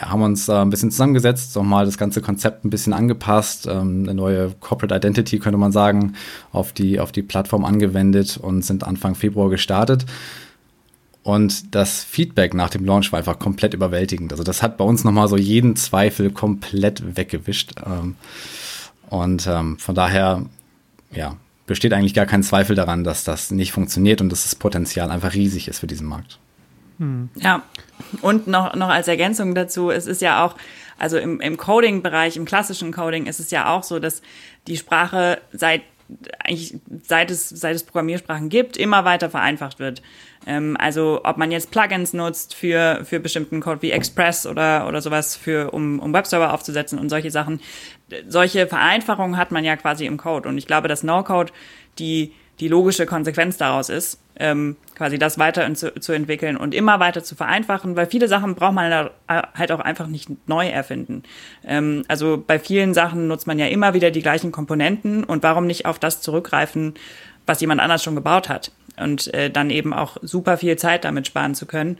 [0.00, 4.14] haben uns äh, ein bisschen zusammengesetzt, nochmal das ganze Konzept ein bisschen angepasst, ähm, eine
[4.14, 6.14] neue Corporate Identity, könnte man sagen,
[6.52, 10.06] auf die, auf die Plattform angewendet und sind Anfang Februar gestartet.
[11.22, 14.32] Und das Feedback nach dem Launch war einfach komplett überwältigend.
[14.32, 17.72] Also das hat bei uns nochmal so jeden Zweifel komplett weggewischt.
[17.84, 18.14] Ähm,
[19.10, 20.46] und ähm, von daher,
[21.10, 25.10] ja, besteht eigentlich gar kein Zweifel daran, dass das nicht funktioniert und dass das Potenzial
[25.10, 26.38] einfach riesig ist für diesen Markt.
[26.98, 27.30] Hm.
[27.36, 27.62] Ja,
[28.22, 30.56] und noch, noch als Ergänzung dazu, es ist ja auch,
[30.98, 34.22] also im, im Coding-Bereich, im klassischen Coding ist es ja auch so, dass
[34.66, 35.82] die Sprache seit
[36.38, 40.02] eigentlich seit es, seit es Programmiersprachen gibt, immer weiter vereinfacht wird.
[40.46, 45.02] Ähm, also ob man jetzt Plugins nutzt für, für bestimmten Code wie Express oder, oder
[45.02, 47.60] sowas, für, um, um Webserver aufzusetzen und solche Sachen.
[48.26, 50.48] Solche Vereinfachungen hat man ja quasi im Code.
[50.48, 51.52] Und ich glaube, dass No-Code
[51.98, 57.00] die, die logische Konsequenz daraus ist ähm, quasi das weiter zu, zu, entwickeln und immer
[57.00, 61.22] weiter zu vereinfachen, weil viele Sachen braucht man halt auch einfach nicht neu erfinden.
[61.64, 65.66] Ähm, also bei vielen Sachen nutzt man ja immer wieder die gleichen Komponenten und warum
[65.66, 66.94] nicht auf das zurückgreifen,
[67.46, 71.26] was jemand anders schon gebaut hat und äh, dann eben auch super viel Zeit damit
[71.26, 71.98] sparen zu können.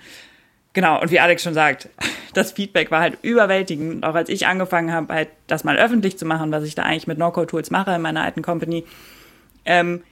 [0.72, 1.88] Genau, und wie Alex schon sagt,
[2.34, 4.04] das Feedback war halt überwältigend.
[4.04, 7.06] Auch als ich angefangen habe, halt das mal öffentlich zu machen, was ich da eigentlich
[7.06, 8.84] mit No-Code-Tools mache in meiner alten Company,
[9.64, 10.02] ähm,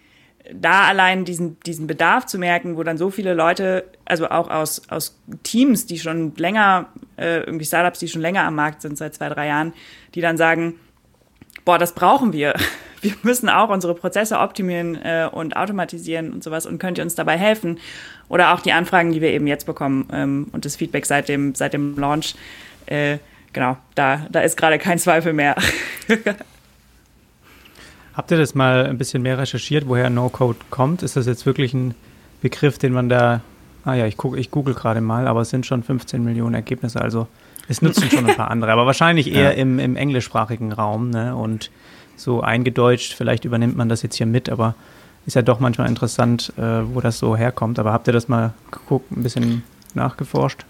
[0.52, 4.82] da allein diesen, diesen Bedarf zu merken, wo dann so viele Leute, also auch aus,
[4.88, 9.14] aus Teams, die schon länger, äh, irgendwie Startups, die schon länger am Markt sind, seit
[9.14, 9.72] zwei, drei Jahren,
[10.14, 10.74] die dann sagen,
[11.64, 12.54] boah, das brauchen wir.
[13.02, 17.14] Wir müssen auch unsere Prozesse optimieren äh, und automatisieren und sowas und könnt ihr uns
[17.14, 17.78] dabei helfen?
[18.28, 21.54] Oder auch die Anfragen, die wir eben jetzt bekommen ähm, und das Feedback seit dem,
[21.54, 22.34] seit dem Launch.
[22.86, 23.18] Äh,
[23.52, 25.56] genau, da, da ist gerade kein Zweifel mehr.
[28.16, 31.02] Habt ihr das mal ein bisschen mehr recherchiert, woher No-Code kommt?
[31.02, 31.94] Ist das jetzt wirklich ein
[32.40, 33.42] Begriff, den man da,
[33.84, 37.00] ah ja, ich, guck, ich google gerade mal, aber es sind schon 15 Millionen Ergebnisse,
[37.00, 37.26] also
[37.68, 39.62] es nutzen schon ein paar andere, aber wahrscheinlich eher ja.
[39.62, 41.36] im, im englischsprachigen Raum ne?
[41.36, 41.70] und
[42.16, 44.74] so eingedeutscht, vielleicht übernimmt man das jetzt hier mit, aber
[45.26, 47.78] ist ja doch manchmal interessant, äh, wo das so herkommt.
[47.78, 50.64] Aber habt ihr das mal geguckt, ein bisschen nachgeforscht?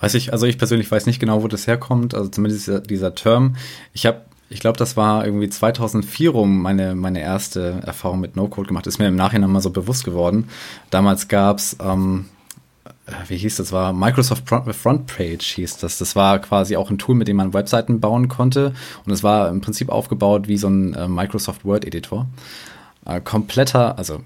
[0.00, 3.14] Weiß ich, also ich persönlich weiß nicht genau, wo das herkommt, also zumindest dieser, dieser
[3.14, 3.56] Term.
[3.92, 8.68] Ich habe ich glaube, das war irgendwie 2004 rum meine, meine erste Erfahrung mit No-Code
[8.68, 8.86] gemacht.
[8.86, 10.48] Ist mir im Nachhinein mal so bewusst geworden.
[10.90, 12.26] Damals gab es, ähm,
[13.06, 15.98] äh, wie hieß das, war Microsoft Frontpage hieß das.
[15.98, 18.74] Das war quasi auch ein Tool, mit dem man Webseiten bauen konnte.
[19.06, 22.26] Und es war im Prinzip aufgebaut wie so ein äh, Microsoft Word Editor.
[23.06, 24.20] Äh, kompletter, also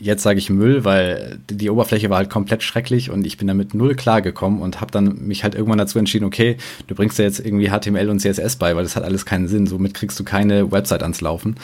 [0.00, 3.74] jetzt sage ich Müll, weil die Oberfläche war halt komplett schrecklich und ich bin damit
[3.74, 7.38] null klargekommen und habe dann mich halt irgendwann dazu entschieden, okay, du bringst ja jetzt
[7.38, 9.66] irgendwie HTML und CSS bei, weil das hat alles keinen Sinn.
[9.66, 11.56] Somit kriegst du keine Website ans Laufen.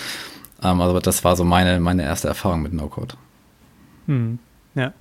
[0.62, 3.14] Ähm, also das war so meine, meine erste Erfahrung mit No-Code.
[4.06, 4.38] Hm,
[4.74, 4.92] ja.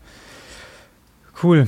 [1.43, 1.67] Cool.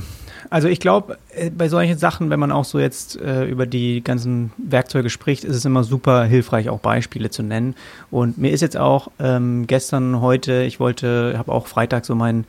[0.50, 4.02] Also ich glaube, äh, bei solchen Sachen, wenn man auch so jetzt äh, über die
[4.02, 7.74] ganzen Werkzeuge spricht, ist es immer super hilfreich, auch Beispiele zu nennen.
[8.10, 12.44] Und mir ist jetzt auch ähm, gestern, heute, ich wollte, habe auch Freitag so meinen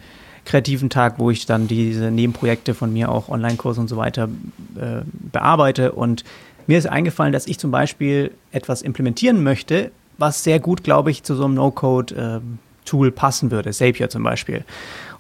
[0.45, 4.29] kreativen Tag, wo ich dann diese Nebenprojekte von mir, auch Online-Kurse und so weiter
[4.75, 5.91] äh, bearbeite.
[5.91, 6.23] Und
[6.65, 11.23] mir ist eingefallen, dass ich zum Beispiel etwas implementieren möchte, was sehr gut, glaube ich,
[11.23, 12.39] zu so einem No-Code äh,
[12.85, 14.63] Tool passen würde, Zapier zum Beispiel.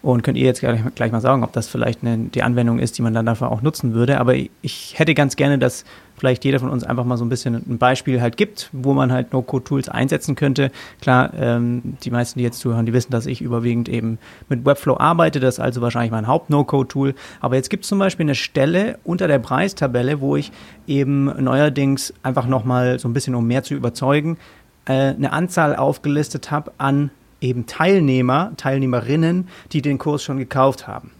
[0.01, 2.97] Und könnt ihr jetzt gleich, gleich mal sagen, ob das vielleicht eine, die Anwendung ist,
[2.97, 4.19] die man dann dafür auch nutzen würde.
[4.19, 5.83] Aber ich hätte ganz gerne, dass
[6.17, 9.11] vielleicht jeder von uns einfach mal so ein bisschen ein Beispiel halt gibt, wo man
[9.11, 10.71] halt No-Code-Tools einsetzen könnte.
[11.01, 14.97] Klar, ähm, die meisten, die jetzt zuhören, die wissen, dass ich überwiegend eben mit Webflow
[14.97, 15.41] arbeite.
[15.41, 17.13] Das ist also wahrscheinlich mein Haupt-No-Code-Tool.
[17.41, 20.51] Aber jetzt gibt es zum Beispiel eine Stelle unter der Preistabelle, wo ich
[20.87, 24.37] eben neuerdings einfach nochmal so ein bisschen, um mehr zu überzeugen,
[24.85, 31.11] äh, eine Anzahl aufgelistet habe an eben Teilnehmer, Teilnehmerinnen, die den Kurs schon gekauft haben.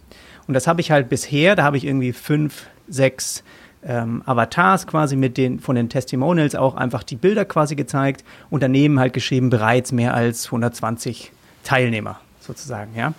[0.47, 3.43] Und das habe ich halt bisher, da habe ich irgendwie fünf, sechs
[3.83, 8.61] ähm, Avatars quasi mit den von den Testimonials auch einfach die Bilder quasi gezeigt und
[8.61, 11.31] daneben halt geschrieben bereits mehr als 120
[11.63, 13.13] Teilnehmer sozusagen, ja.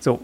[0.00, 0.20] So,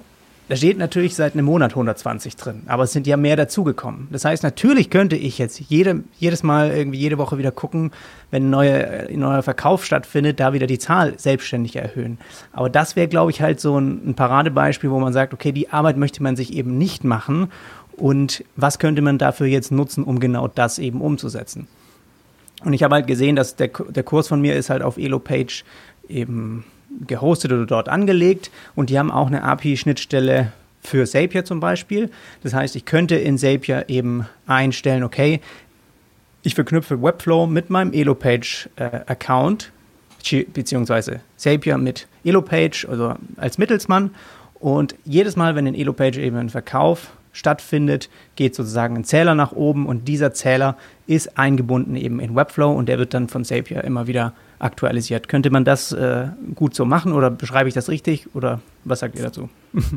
[0.51, 4.09] da steht natürlich seit einem Monat 120 drin, aber es sind ja mehr dazugekommen.
[4.11, 7.93] Das heißt, natürlich könnte ich jetzt jede, jedes Mal irgendwie jede Woche wieder gucken,
[8.33, 12.19] wenn ein neuer, ein neuer Verkauf stattfindet, da wieder die Zahl selbstständig erhöhen.
[12.51, 15.69] Aber das wäre, glaube ich, halt so ein, ein Paradebeispiel, wo man sagt, okay, die
[15.69, 17.53] Arbeit möchte man sich eben nicht machen
[17.93, 21.69] und was könnte man dafür jetzt nutzen, um genau das eben umzusetzen.
[22.65, 25.63] Und ich habe halt gesehen, dass der, der Kurs von mir ist halt auf Elopage
[26.09, 26.65] eben
[27.07, 32.11] gehostet oder dort angelegt und die haben auch eine API-Schnittstelle für Zapier zum Beispiel.
[32.43, 35.41] Das heißt, ich könnte in Zapier eben einstellen, okay,
[36.43, 39.73] ich verknüpfe Webflow mit meinem Elopage-Account,
[40.33, 44.15] äh, beziehungsweise Zapier mit Elopage, also als Mittelsmann.
[44.55, 49.53] Und jedes Mal, wenn in Elopage eben ein Verkauf stattfindet, geht sozusagen ein Zähler nach
[49.53, 50.77] oben und dieser Zähler
[51.07, 55.29] ist eingebunden eben in Webflow und der wird dann von Zapier immer wieder aktualisiert.
[55.29, 59.17] Könnte man das äh, gut so machen oder beschreibe ich das richtig oder was sagt
[59.17, 59.49] ihr dazu?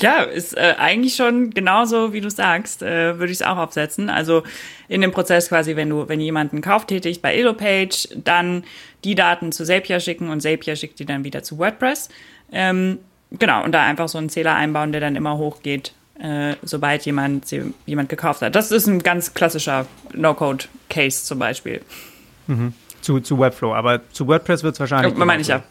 [0.00, 4.08] Ja, ist äh, eigentlich schon genauso, wie du sagst, äh, würde ich es auch aufsetzen.
[4.08, 4.42] Also
[4.88, 8.64] in dem Prozess quasi, wenn du, wenn jemand einen Kauf bei Elopage, dann
[9.04, 12.08] die Daten zu Zapier schicken und Zapier schickt die dann wieder zu WordPress.
[12.50, 12.98] Ähm,
[13.30, 17.54] genau, und da einfach so einen Zähler einbauen, der dann immer hochgeht, äh, sobald jemand,
[17.86, 18.54] jemand gekauft hat.
[18.54, 21.80] Das ist ein ganz klassischer No-Code-Case zum Beispiel.
[22.46, 22.74] Mhm.
[23.00, 25.14] Zu, zu Webflow, aber zu WordPress wird es wahrscheinlich.
[25.14, 25.62] Oh, meine ich ja.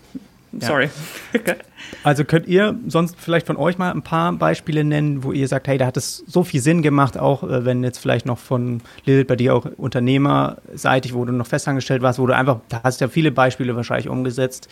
[0.60, 0.90] Sorry.
[1.34, 1.56] Ja.
[2.04, 5.68] Also könnt ihr sonst vielleicht von euch mal ein paar Beispiele nennen, wo ihr sagt,
[5.68, 8.82] hey, da hat es so viel Sinn gemacht, auch äh, wenn jetzt vielleicht noch von
[9.06, 13.00] Lilith bei dir auch unternehmerseitig, wo du noch festangestellt warst, wo du einfach, da hast
[13.00, 14.68] du ja viele Beispiele wahrscheinlich umgesetzt,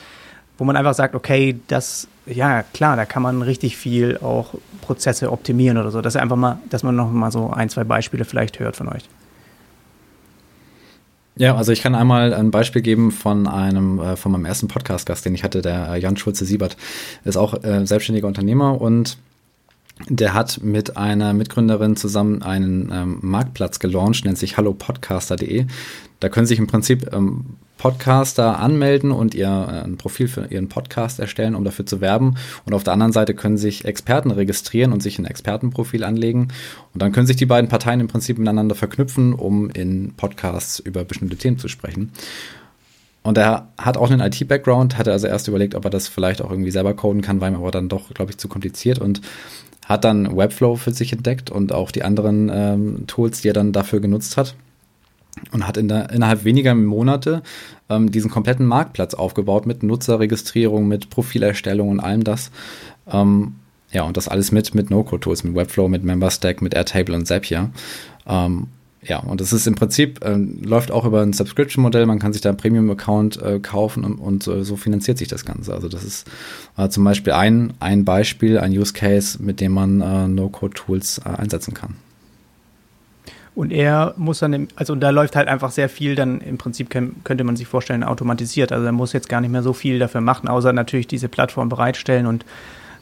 [0.59, 5.31] wo man einfach sagt, okay, das, ja klar, da kann man richtig viel auch Prozesse
[5.31, 6.01] optimieren oder so.
[6.01, 8.89] Das ist einfach mal, dass man noch mal so ein, zwei Beispiele vielleicht hört von
[8.89, 9.03] euch.
[11.37, 15.23] Ja, also ich kann einmal ein Beispiel geben von einem, äh, von meinem ersten Podcast-Gast,
[15.23, 16.75] den ich hatte, der äh, Jan Schulze-Siebert.
[17.23, 19.17] Ist auch äh, selbstständiger Unternehmer und
[20.09, 25.65] der hat mit einer Mitgründerin zusammen einen ähm, Marktplatz gelauncht, nennt sich hallopodcaster.de.
[26.19, 27.45] Da können sich im Prinzip ähm,
[27.79, 32.35] Podcaster anmelden und ihr äh, ein Profil für ihren Podcast erstellen, um dafür zu werben.
[32.65, 36.49] Und auf der anderen Seite können sich Experten registrieren und sich ein Expertenprofil anlegen.
[36.93, 41.05] Und dann können sich die beiden Parteien im Prinzip miteinander verknüpfen, um in Podcasts über
[41.05, 42.11] bestimmte Themen zu sprechen.
[43.23, 46.51] Und er hat auch einen IT-Background, hatte also erst überlegt, ob er das vielleicht auch
[46.51, 49.21] irgendwie selber coden kann, war ihm aber dann doch, glaube ich, zu kompliziert und
[49.85, 53.71] hat dann Webflow für sich entdeckt und auch die anderen ähm, Tools, die er dann
[53.71, 54.55] dafür genutzt hat
[55.51, 57.41] und hat in der, innerhalb weniger Monate
[57.89, 62.51] ähm, diesen kompletten Marktplatz aufgebaut mit Nutzerregistrierung, mit Profilerstellung und allem das.
[63.11, 63.55] Ähm,
[63.91, 67.71] ja, und das alles mit, mit No-Code-Tools, mit Webflow, mit MemberStack, mit Airtable und Zapier.
[68.27, 68.67] Ähm,
[69.01, 72.05] ja, und das ist im Prinzip, äh, läuft auch über ein Subscription-Modell.
[72.05, 75.45] Man kann sich da einen Premium-Account äh, kaufen und, und äh, so finanziert sich das
[75.45, 75.73] Ganze.
[75.73, 76.27] Also das ist
[76.77, 81.29] äh, zum Beispiel ein, ein Beispiel, ein Use Case, mit dem man äh, No-Code-Tools äh,
[81.29, 81.95] einsetzen kann.
[83.59, 86.89] Und er muss dann, im, also da läuft halt einfach sehr viel, dann im Prinzip
[86.89, 88.71] könnte man sich vorstellen, automatisiert.
[88.71, 91.67] Also er muss jetzt gar nicht mehr so viel dafür machen, außer natürlich diese Plattform
[91.67, 92.45] bereitstellen und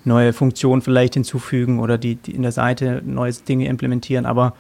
[0.04, 4.26] neue Funktionen vielleicht hinzufügen oder die, die in der Seite neue Dinge implementieren.
[4.26, 4.56] Aber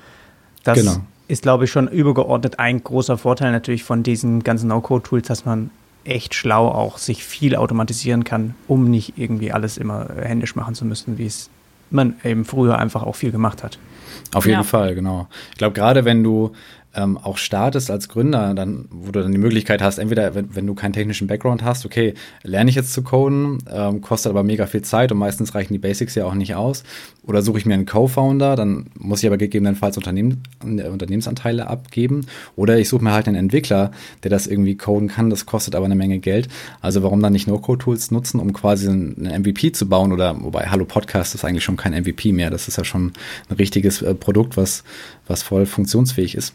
[0.63, 0.97] das genau.
[1.27, 5.71] ist, glaube ich, schon übergeordnet ein großer Vorteil natürlich von diesen ganzen No-Code-Tools, dass man
[6.03, 10.85] echt schlau auch sich viel automatisieren kann, um nicht irgendwie alles immer händisch machen zu
[10.85, 11.49] müssen, wie es
[11.89, 13.79] man eben früher einfach auch viel gemacht hat.
[14.33, 14.63] Auf jeden ja.
[14.63, 15.27] Fall, genau.
[15.51, 16.51] Ich glaube, gerade wenn du
[16.97, 20.65] ähm, auch startest als Gründer, dann, wo du dann die Möglichkeit hast, entweder, wenn, wenn
[20.65, 24.65] du keinen technischen Background hast, okay, lerne ich jetzt zu coden, ähm, kostet aber mega
[24.65, 26.83] viel Zeit und meistens reichen die Basics ja auch nicht aus.
[27.23, 32.25] Oder suche ich mir einen Co-Founder, dann muss ich aber gegebenenfalls Unternehmen, äh, Unternehmensanteile abgeben.
[32.55, 33.91] Oder ich suche mir halt einen Entwickler,
[34.23, 36.47] der das irgendwie coden kann, das kostet aber eine Menge Geld.
[36.81, 40.11] Also warum dann nicht No-Code-Tools nutzen, um quasi einen MVP zu bauen?
[40.11, 42.49] Oder wobei Hallo Podcast ist eigentlich schon kein MVP mehr.
[42.49, 43.13] Das ist ja schon
[43.49, 44.83] ein richtiges äh, Produkt, was,
[45.27, 46.53] was voll funktionsfähig ist.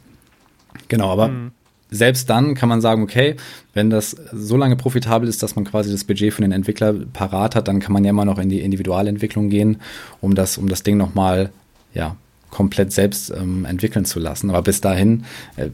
[0.88, 1.52] Genau, aber mhm.
[1.90, 3.36] selbst dann kann man sagen, okay,
[3.74, 7.54] wenn das so lange profitabel ist, dass man quasi das Budget von den Entwicklern parat
[7.54, 9.80] hat, dann kann man ja immer noch in die Individualentwicklung gehen,
[10.20, 11.50] um das, um das Ding nochmal
[11.94, 12.16] ja,
[12.50, 14.50] komplett selbst ähm, entwickeln zu lassen.
[14.50, 15.24] Aber bis dahin
[15.56, 15.68] äh,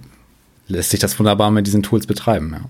[0.68, 2.52] lässt sich das wunderbar mit diesen Tools betreiben.
[2.52, 2.60] Ja.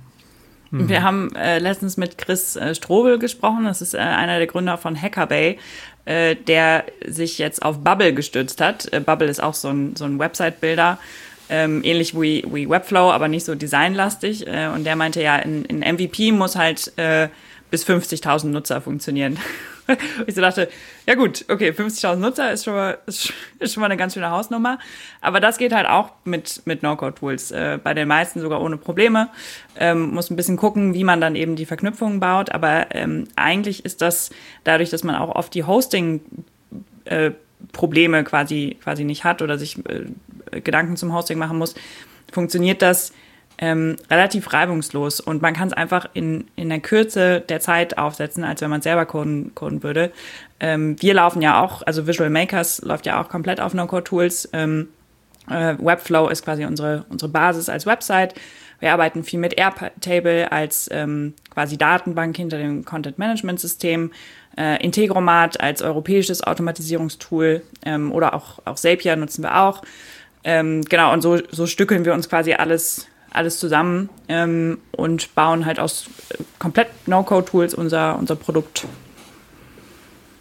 [0.71, 0.89] Mhm.
[0.89, 4.77] Wir haben äh, letztens mit Chris äh, Strobel gesprochen, das ist äh, einer der Gründer
[4.77, 5.59] von Hackerbay,
[6.05, 8.93] äh, der sich jetzt auf Bubble gestützt hat.
[8.93, 10.99] Äh, Bubble ist auch so ein, so ein Website-Builder,
[11.49, 14.47] ähm, ähnlich wie, wie Webflow, aber nicht so designlastig.
[14.47, 17.29] Äh, und der meinte ja, in, in MVP muss halt äh,
[17.71, 19.39] bis 50.000 Nutzer funktionieren.
[20.27, 20.69] ich so dachte,
[21.07, 23.33] ja gut, okay, 50.000 Nutzer ist schon, mal, ist,
[23.63, 24.79] schon mal eine ganz schöne Hausnummer.
[25.21, 27.51] Aber das geht halt auch mit, mit No-Code-Tools.
[27.51, 29.29] Äh, bei den meisten sogar ohne Probleme.
[29.77, 32.53] Ähm, muss ein bisschen gucken, wie man dann eben die Verknüpfungen baut.
[32.53, 34.31] Aber ähm, eigentlich ist das
[34.65, 36.21] dadurch, dass man auch oft die Hosting
[37.05, 37.33] äh,
[37.73, 41.75] Probleme quasi, quasi nicht hat oder sich äh, Gedanken zum Hosting machen muss,
[42.33, 43.13] funktioniert das
[43.59, 48.45] ähm, relativ reibungslos und man kann es einfach in, in der Kürze der Zeit aufsetzen,
[48.45, 50.13] als wenn man selber coden, coden würde.
[50.61, 54.51] Ähm, wir laufen ja auch, also Visual Makers läuft ja auch komplett auf No-Code-Tools.
[54.53, 54.89] Ähm,
[55.51, 58.35] äh, Webflow ist quasi unsere, unsere Basis als Website.
[58.81, 64.13] Wir arbeiten viel mit Airtable als ähm, quasi Datenbank hinter dem Content-Management-System,
[64.57, 69.83] äh, Integromat als europäisches Automatisierungstool ähm, oder auch, auch Zapier nutzen wir auch.
[70.45, 75.67] Ähm, genau, und so, so stückeln wir uns quasi alles alles zusammen ähm, und bauen
[75.67, 78.87] halt aus äh, komplett No-Code-Tools unser, unser Produkt.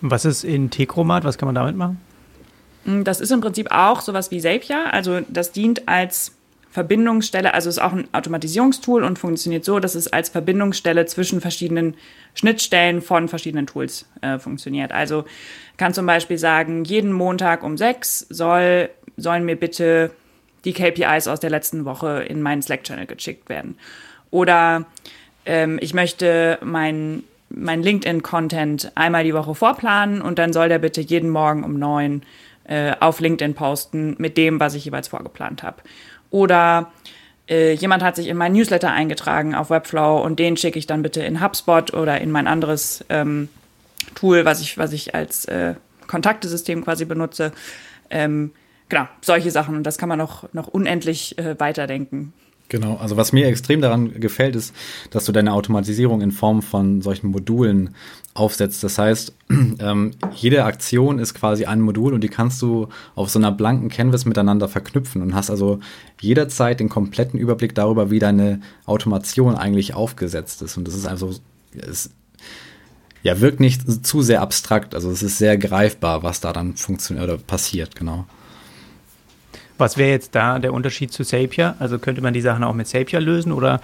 [0.02, 1.23] Was ist Integromat?
[1.23, 2.00] Was kann man damit machen?
[2.86, 4.93] Mm, das ist im Prinzip auch sowas wie Zapier.
[4.93, 6.37] Also das dient als
[6.77, 11.95] Verbindungsstelle, also ist auch ein Automatisierungstool und funktioniert so, dass es als Verbindungsstelle zwischen verschiedenen
[12.35, 14.91] Schnittstellen von verschiedenen Tools äh, funktioniert.
[14.91, 15.25] Also
[15.77, 20.11] kann zum Beispiel sagen, jeden Montag um sechs soll, sollen mir bitte
[20.65, 23.79] die KPIs aus der letzten Woche in meinen Slack-Channel geschickt werden.
[24.29, 24.85] Oder
[25.47, 31.01] ähm, ich möchte mein, mein LinkedIn-Content einmal die Woche vorplanen und dann soll der bitte
[31.01, 32.21] jeden Morgen um neun
[32.65, 35.81] äh, auf LinkedIn posten mit dem, was ich jeweils vorgeplant habe.
[36.29, 36.91] Oder
[37.49, 41.01] äh, jemand hat sich in mein Newsletter eingetragen auf Webflow und den schicke ich dann
[41.01, 43.49] bitte in HubSpot oder in mein anderes ähm,
[44.15, 45.75] Tool, was ich, was ich als äh,
[46.07, 47.51] Kontaktesystem quasi benutze.
[48.09, 48.51] Ähm,
[48.89, 49.75] genau, solche Sachen.
[49.75, 52.33] Und das kann man noch, noch unendlich äh, weiterdenken.
[52.69, 54.75] Genau, also was mir extrem daran gefällt, ist,
[55.12, 57.95] dass du deine Automatisierung in Form von solchen Modulen
[58.34, 58.84] aufsetzt.
[58.84, 59.34] Das heißt,
[59.80, 63.88] ähm, jede Aktion ist quasi ein Modul und die kannst du auf so einer blanken
[63.88, 65.80] Canvas miteinander verknüpfen und hast also
[66.19, 70.75] jederzeit den kompletten Überblick darüber, wie deine Automation eigentlich aufgesetzt ist.
[70.75, 71.34] Und das ist also,
[71.73, 72.10] es
[73.23, 74.93] ja, wirkt nicht zu sehr abstrakt.
[74.93, 78.25] Also es ist sehr greifbar, was da dann funktioniert oder passiert, genau.
[79.77, 81.75] Was wäre jetzt da der Unterschied zu Zapier?
[81.79, 83.79] Also könnte man die Sachen auch mit Zapier lösen oder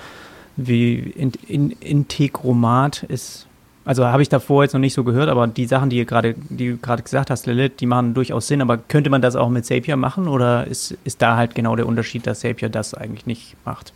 [0.55, 3.47] wie in, in, Integromat ist,
[3.85, 6.71] also habe ich davor jetzt noch nicht so gehört, aber die Sachen, die, gerade, die
[6.71, 9.65] du gerade gesagt hast, Lilith, die machen durchaus Sinn, aber könnte man das auch mit
[9.65, 13.55] Zapier machen oder ist, ist da halt genau der Unterschied, dass Zapier das eigentlich nicht
[13.65, 13.93] macht?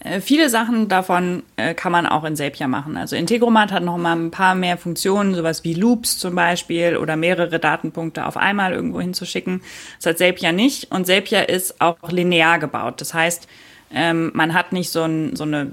[0.00, 2.96] Äh, viele Sachen davon äh, kann man auch in Zapier machen.
[2.96, 7.16] Also Integromat hat noch mal ein paar mehr Funktionen, sowas wie Loops zum Beispiel oder
[7.16, 9.60] mehrere Datenpunkte auf einmal irgendwo hinzuschicken.
[9.96, 13.00] Das hat Zapier nicht und Zapier ist auch linear gebaut.
[13.00, 13.48] Das heißt,
[13.92, 15.72] ähm, man hat nicht so, ein, so eine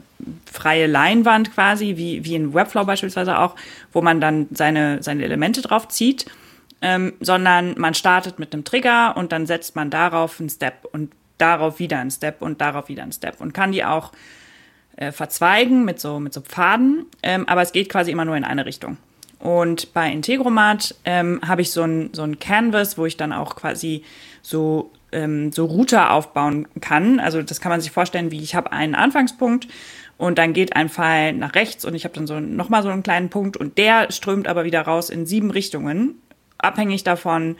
[0.52, 3.56] freie Leinwand quasi, wie, wie in Webflow beispielsweise auch,
[3.92, 6.26] wo man dann seine, seine Elemente drauf zieht,
[6.82, 11.12] ähm, sondern man startet mit einem Trigger und dann setzt man darauf einen Step und
[11.38, 14.12] darauf wieder ein Step und darauf wieder ein Step und kann die auch
[14.98, 18.44] äh, verzweigen mit so, mit so Pfaden, ähm, aber es geht quasi immer nur in
[18.44, 18.98] eine Richtung.
[19.40, 23.56] Und bei Integromat ähm, habe ich so ein, so ein Canvas, wo ich dann auch
[23.56, 24.04] quasi
[24.42, 27.20] so, ähm, so Router aufbauen kann.
[27.20, 29.68] Also das kann man sich vorstellen, wie ich habe einen Anfangspunkt
[30.18, 33.04] und dann geht ein Pfeil nach rechts und ich habe dann so nochmal so einen
[33.04, 36.22] kleinen Punkt und der strömt aber wieder raus in sieben Richtungen,
[36.58, 37.58] abhängig davon,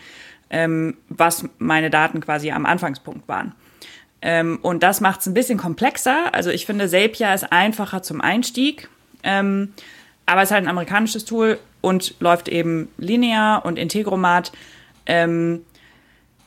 [0.50, 3.54] ähm, was meine Daten quasi am Anfangspunkt waren.
[4.28, 6.34] Ähm, und das macht es ein bisschen komplexer.
[6.34, 8.90] Also ich finde, Zapier ist einfacher zum Einstieg,
[9.22, 9.74] ähm,
[10.26, 14.52] aber es ist halt ein amerikanisches Tool und läuft eben linear und Integromat.
[15.06, 15.64] Ähm,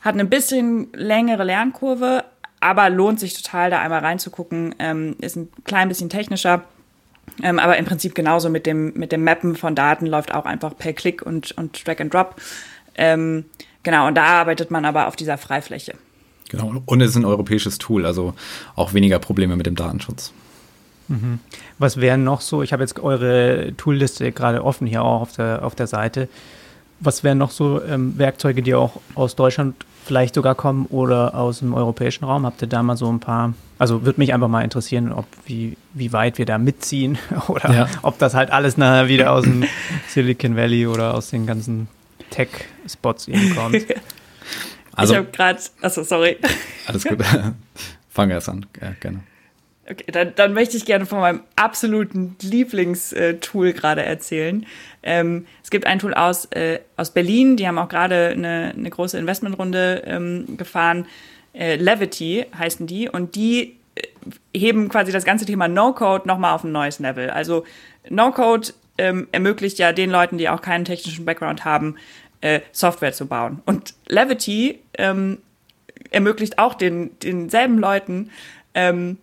[0.01, 2.25] hat eine bisschen längere Lernkurve,
[2.59, 4.75] aber lohnt sich total, da einmal reinzugucken.
[4.79, 6.63] Ähm, ist ein klein bisschen technischer.
[7.41, 10.77] Ähm, aber im Prinzip genauso mit dem, mit dem Mappen von Daten läuft auch einfach
[10.77, 12.35] per Klick und, und Drag and Drop.
[12.95, 13.45] Ähm,
[13.83, 15.93] genau, und da arbeitet man aber auf dieser Freifläche.
[16.49, 18.33] Genau, und es ist ein europäisches Tool, also
[18.75, 20.33] auch weniger Probleme mit dem Datenschutz.
[21.07, 21.39] Mhm.
[21.77, 25.65] Was wären noch so, ich habe jetzt eure Toolliste gerade offen hier auch auf der,
[25.65, 26.29] auf der Seite.
[26.99, 29.75] was wären noch so ähm, Werkzeuge, die auch aus Deutschland
[30.05, 32.45] vielleicht sogar kommen oder aus dem europäischen Raum?
[32.45, 33.53] Habt ihr da mal so ein paar?
[33.77, 37.87] Also würde mich einfach mal interessieren, ob wie, wie weit wir da mitziehen oder ja.
[38.01, 39.63] ob das halt alles nachher wieder aus dem
[40.07, 41.87] Silicon Valley oder aus den ganzen
[42.31, 43.85] Tech-Spots kommt.
[44.99, 46.37] Also, ich habe gerade, achso, sorry.
[46.87, 47.19] Alles gut.
[48.09, 49.21] Fangen wir erst an, ja, gerne.
[49.89, 54.65] Okay, dann, dann möchte ich gerne von meinem absoluten Lieblingstool gerade erzählen.
[55.01, 58.89] Ähm, es gibt ein Tool aus, äh, aus Berlin, die haben auch gerade eine, eine
[58.89, 61.07] große Investmentrunde ähm, gefahren.
[61.53, 64.01] Äh, Levity heißen die und die äh,
[64.55, 67.31] heben quasi das ganze Thema No-Code nochmal auf ein neues Level.
[67.31, 67.63] Also
[68.09, 71.95] No-Code ähm, ermöglicht ja den Leuten, die auch keinen technischen Background haben,
[72.41, 73.61] äh, Software zu bauen.
[73.65, 75.39] Und Levity ähm,
[76.11, 78.31] ermöglicht auch den, denselben Leuten,
[78.73, 79.17] ähm,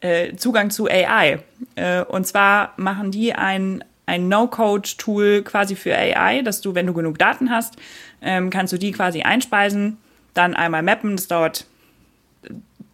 [0.00, 1.40] äh, Zugang zu AI.
[1.76, 6.92] Äh, und zwar machen die ein, ein No-Code-Tool quasi für AI, dass du, wenn du
[6.92, 7.76] genug Daten hast,
[8.20, 9.98] ähm, kannst du die quasi einspeisen,
[10.34, 11.16] dann einmal mappen.
[11.16, 11.66] Das dauert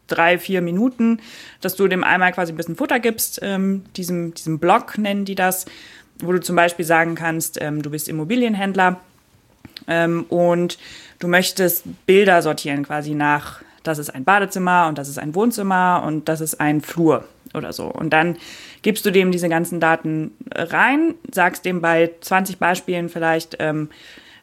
[0.07, 1.21] drei, vier Minuten,
[1.61, 5.35] dass du dem einmal quasi ein bisschen Futter gibst, ähm, diesem, diesem Blog nennen die
[5.35, 5.67] das,
[6.21, 9.01] wo du zum Beispiel sagen kannst, ähm, du bist Immobilienhändler
[9.89, 10.79] ähm, und
[11.19, 16.03] du möchtest Bilder sortieren quasi nach das ist ein Badezimmer und das ist ein Wohnzimmer
[16.07, 17.25] und das ist ein Flur
[17.55, 17.87] oder so.
[17.87, 18.37] Und dann
[18.83, 23.89] gibst du dem diese ganzen Daten rein, sagst dem bei 20 Beispielen vielleicht, ähm,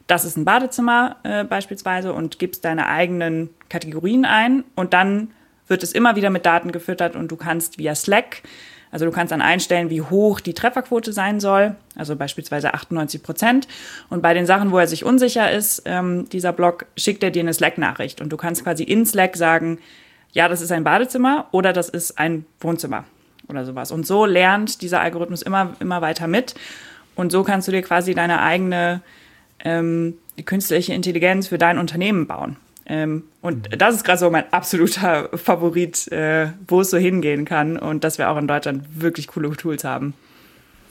[0.07, 5.31] das ist ein Badezimmer äh, beispielsweise und gibst deine eigenen Kategorien ein und dann
[5.67, 8.43] wird es immer wieder mit Daten gefüttert und du kannst via Slack
[8.95, 13.67] also du kannst dann einstellen, wie hoch die Trefferquote sein soll, also beispielsweise 98 Prozent.
[14.09, 17.41] Und bei den Sachen, wo er sich unsicher ist, ähm, dieser Blog, schickt er dir
[17.41, 18.21] eine Slack-Nachricht.
[18.21, 19.79] Und du kannst quasi in Slack sagen,
[20.31, 23.03] ja, das ist ein Badezimmer oder das ist ein Wohnzimmer
[23.49, 23.91] oder sowas.
[23.91, 26.55] Und so lernt dieser Algorithmus immer, immer weiter mit.
[27.15, 29.01] Und so kannst du dir quasi deine eigene
[29.65, 30.13] ähm,
[30.45, 32.55] künstliche Intelligenz für dein Unternehmen bauen.
[32.88, 33.77] Ähm, und mhm.
[33.77, 38.17] das ist gerade so mein absoluter Favorit, äh, wo es so hingehen kann und dass
[38.17, 40.13] wir auch in Deutschland wirklich coole Tools haben.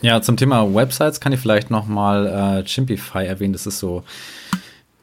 [0.01, 3.53] Ja, zum Thema Websites kann ich vielleicht nochmal äh, Chimpify erwähnen.
[3.53, 4.03] Das ist so,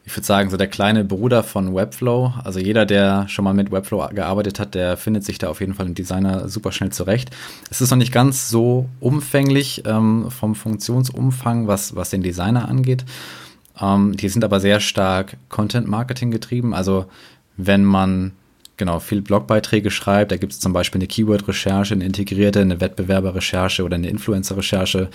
[0.05, 2.33] ich würde sagen, so der kleine Bruder von Webflow.
[2.43, 5.73] Also jeder, der schon mal mit Webflow gearbeitet hat, der findet sich da auf jeden
[5.73, 7.31] Fall im Designer super schnell zurecht.
[7.71, 13.05] Es ist noch nicht ganz so umfänglich ähm, vom Funktionsumfang, was, was den Designer angeht.
[13.79, 16.73] Ähm, die sind aber sehr stark Content-Marketing getrieben.
[16.73, 17.05] Also
[17.57, 18.33] wenn man
[18.77, 23.83] genau viel Blogbeiträge schreibt, da gibt es zum Beispiel eine Keyword-Recherche, eine integrierte, eine Wettbewerber-Recherche
[23.83, 25.09] oder eine Influencer-Recherche.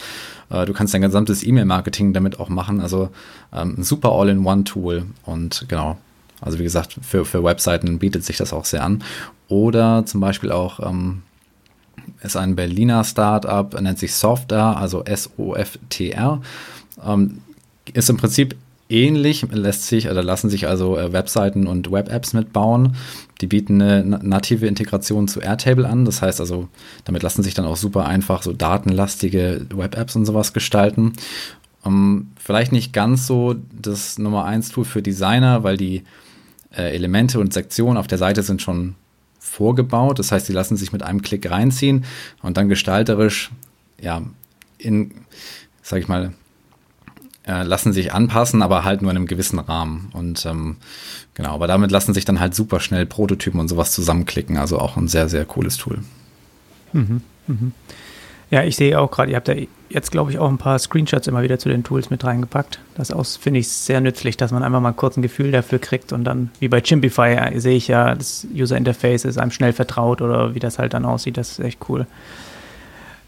[0.50, 2.80] Äh, du kannst dein gesamtes E-Mail-Marketing damit auch machen.
[2.80, 3.10] Also
[3.52, 5.06] ähm, ein super All-in-One-Tool.
[5.24, 5.98] Und genau,
[6.40, 9.02] also wie gesagt, für, für Webseiten bietet sich das auch sehr an.
[9.48, 11.22] Oder zum Beispiel auch ähm,
[12.22, 16.40] ist ein Berliner Startup, nennt sich Softr, also S-O-F-T-R.
[17.04, 17.38] Ähm,
[17.94, 18.56] ist im Prinzip
[18.88, 22.96] ähnlich, lässt sich oder lassen sich also äh, Webseiten und Web-Apps mitbauen.
[23.40, 26.04] Die bieten eine native Integration zu Airtable an.
[26.04, 26.68] Das heißt also,
[27.04, 31.12] damit lassen sich dann auch super einfach so datenlastige Web-Apps und sowas gestalten.
[31.82, 36.02] Um, ähm, vielleicht nicht ganz so das Nummer 1 Tool für Designer, weil die
[36.76, 38.94] äh, Elemente und Sektionen auf der Seite sind schon
[39.38, 40.18] vorgebaut.
[40.18, 42.04] Das heißt, sie lassen sich mit einem Klick reinziehen
[42.42, 43.50] und dann gestalterisch,
[44.00, 44.22] ja,
[44.78, 45.12] in,
[45.82, 46.32] sag ich mal,
[47.46, 50.10] äh, lassen sich anpassen, aber halt nur in einem gewissen Rahmen.
[50.12, 50.76] Und ähm,
[51.34, 54.56] genau, aber damit lassen sich dann halt super schnell Prototypen und sowas zusammenklicken.
[54.56, 55.98] Also auch ein sehr, sehr cooles Tool.
[56.92, 57.72] Mhm, mhm.
[58.50, 59.54] Ja, ich sehe auch gerade, ihr habt da
[59.88, 62.80] jetzt, glaube ich, auch ein paar Screenshots immer wieder zu den Tools mit reingepackt.
[62.96, 66.24] Das finde ich sehr nützlich, dass man einfach mal kurz ein Gefühl dafür kriegt und
[66.24, 70.22] dann, wie bei Chimpify, äh, sehe ich ja, das User Interface ist einem schnell vertraut
[70.22, 71.36] oder wie das halt dann aussieht.
[71.36, 72.06] Das ist echt cool.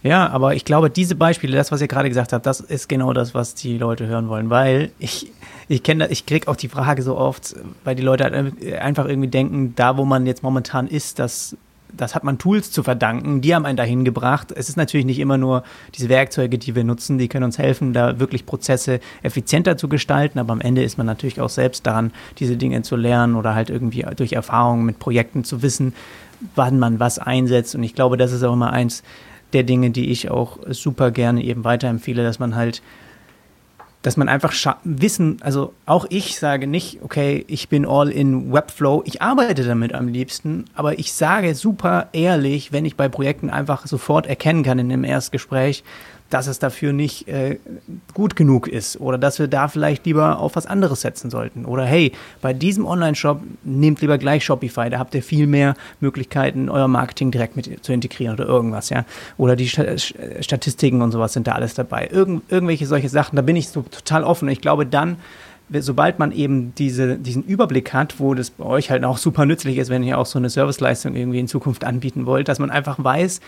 [0.09, 3.13] Ja, aber ich glaube, diese Beispiele, das, was ihr gerade gesagt habt, das ist genau
[3.13, 5.31] das, was die Leute hören wollen, weil ich,
[5.69, 7.55] ich kenne ich kriege auch die Frage so oft,
[7.85, 11.59] weil die Leute halt einfach irgendwie denken, da wo man jetzt momentan ist, das,
[11.95, 14.51] das hat man Tools zu verdanken, die haben einen dahin gebracht.
[14.51, 15.63] Es ist natürlich nicht immer nur
[15.95, 20.39] diese Werkzeuge, die wir nutzen, die können uns helfen, da wirklich Prozesse effizienter zu gestalten,
[20.39, 23.69] aber am Ende ist man natürlich auch selbst daran, diese Dinge zu lernen oder halt
[23.69, 25.93] irgendwie durch Erfahrungen mit Projekten zu wissen,
[26.55, 27.75] wann man was einsetzt.
[27.75, 29.03] Und ich glaube, das ist auch immer eins,
[29.53, 32.83] der Dinge, die ich auch super gerne eben weiterempfehle, dass man halt,
[34.03, 39.03] dass man einfach wissen, also auch ich sage nicht, okay, ich bin all in Webflow,
[39.07, 43.87] ich arbeite damit am liebsten, aber ich sage super ehrlich, wenn ich bei Projekten einfach
[43.87, 45.83] sofort erkennen kann in dem Erstgespräch,
[46.31, 47.59] dass es dafür nicht äh,
[48.13, 51.65] gut genug ist oder dass wir da vielleicht lieber auf was anderes setzen sollten.
[51.65, 52.13] Oder hey,
[52.43, 57.31] bei diesem Online-Shop nehmt lieber gleich Shopify, da habt ihr viel mehr Möglichkeiten, euer Marketing
[57.31, 59.05] direkt mit zu integrieren oder irgendwas, ja.
[59.37, 62.09] Oder die Statistiken und sowas sind da alles dabei.
[62.11, 64.49] Irgend, irgendwelche solche Sachen, da bin ich so total offen.
[64.49, 65.17] Ich glaube, dann
[65.81, 69.77] sobald man eben diese, diesen Überblick hat, wo das bei euch halt auch super nützlich
[69.77, 73.03] ist, wenn ihr auch so eine Serviceleistung irgendwie in Zukunft anbieten wollt, dass man einfach
[73.03, 73.41] weiß,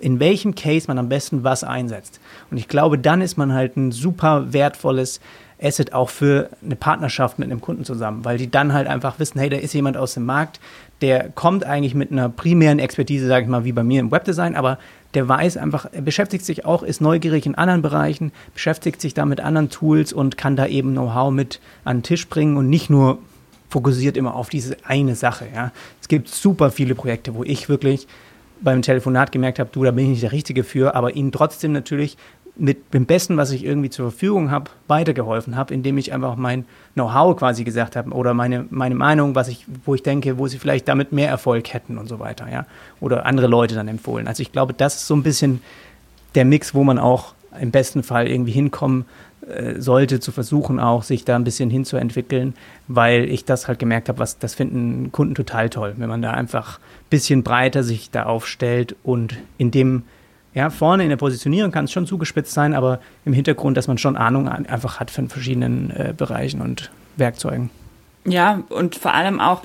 [0.00, 2.20] in welchem Case man am besten was einsetzt.
[2.50, 5.20] Und ich glaube, dann ist man halt ein super wertvolles
[5.62, 9.38] Asset auch für eine Partnerschaft mit einem Kunden zusammen, weil die dann halt einfach wissen,
[9.38, 10.60] hey, da ist jemand aus dem Markt,
[11.00, 14.56] der kommt eigentlich mit einer primären Expertise, sage ich mal, wie bei mir im Webdesign,
[14.56, 14.78] aber
[15.14, 19.24] der weiß einfach, er beschäftigt sich auch, ist neugierig in anderen Bereichen, beschäftigt sich da
[19.24, 22.90] mit anderen Tools und kann da eben Know-how mit an den Tisch bringen und nicht
[22.90, 23.18] nur
[23.68, 25.46] fokussiert immer auf diese eine Sache.
[25.54, 25.72] Ja.
[26.00, 28.06] Es gibt super viele Projekte, wo ich wirklich
[28.64, 31.72] beim Telefonat gemerkt habe, du, da bin ich nicht der Richtige für, aber ihnen trotzdem
[31.72, 32.16] natürlich
[32.56, 36.64] mit dem Besten, was ich irgendwie zur Verfügung habe, weitergeholfen habe, indem ich einfach mein
[36.94, 40.58] Know-how quasi gesagt habe oder meine, meine Meinung, was ich, wo ich denke, wo sie
[40.58, 42.66] vielleicht damit mehr Erfolg hätten und so weiter, ja.
[43.00, 44.28] Oder andere Leute dann empfohlen.
[44.28, 45.62] Also ich glaube, das ist so ein bisschen
[46.36, 49.04] der Mix, wo man auch im besten Fall irgendwie hinkommen
[49.78, 52.54] sollte, zu versuchen auch, sich da ein bisschen hinzuentwickeln,
[52.88, 56.30] weil ich das halt gemerkt habe, was das finden Kunden total toll, wenn man da
[56.30, 60.04] einfach ein bisschen breiter sich da aufstellt und in dem
[60.54, 63.98] ja, vorne in der Positionierung kann es schon zugespitzt sein, aber im Hintergrund, dass man
[63.98, 67.70] schon Ahnung einfach hat von verschiedenen äh, Bereichen und Werkzeugen.
[68.24, 69.62] Ja, und vor allem auch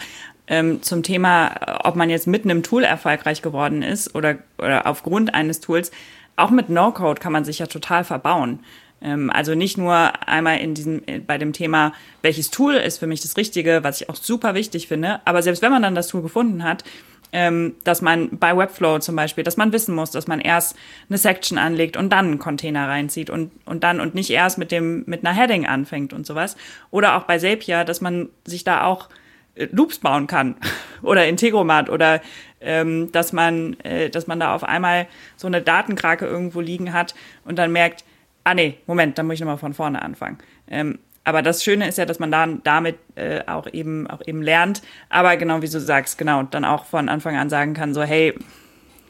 [0.47, 5.33] ähm, zum Thema, ob man jetzt mit einem Tool erfolgreich geworden ist oder, oder aufgrund
[5.35, 5.91] eines Tools,
[6.35, 8.59] auch mit No-Code kann man sich ja total verbauen.
[9.01, 13.07] Ähm, also nicht nur einmal in diesem, äh, bei dem Thema, welches Tool ist für
[13.07, 16.07] mich das Richtige, was ich auch super wichtig finde, aber selbst wenn man dann das
[16.07, 16.83] Tool gefunden hat,
[17.31, 20.75] ähm, dass man bei Webflow zum Beispiel, dass man wissen muss, dass man erst
[21.09, 24.71] eine Section anlegt und dann einen Container reinzieht und, und dann und nicht erst mit
[24.71, 26.57] dem, mit einer Heading anfängt und sowas.
[26.89, 29.09] Oder auch bei Zapier, dass man sich da auch
[29.55, 30.55] äh, Loops bauen kann
[31.03, 32.21] oder Integromat oder
[32.61, 37.13] ähm, dass man, äh, dass man da auf einmal so eine Datenkrake irgendwo liegen hat
[37.45, 38.03] und dann merkt,
[38.43, 40.37] ah nee, Moment, dann muss ich nochmal von vorne anfangen.
[40.67, 44.41] Ähm, aber das Schöne ist ja, dass man dann damit äh, auch eben auch eben
[44.41, 44.81] lernt.
[45.09, 48.33] Aber genau wie du sagst, genau, dann auch von Anfang an sagen kann, so hey,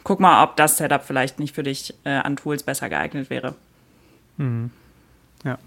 [0.03, 3.55] guck mal, ob das Setup vielleicht nicht für dich äh, an Tools besser geeignet wäre.
[4.38, 4.71] Mhm.
[5.45, 5.57] Ja.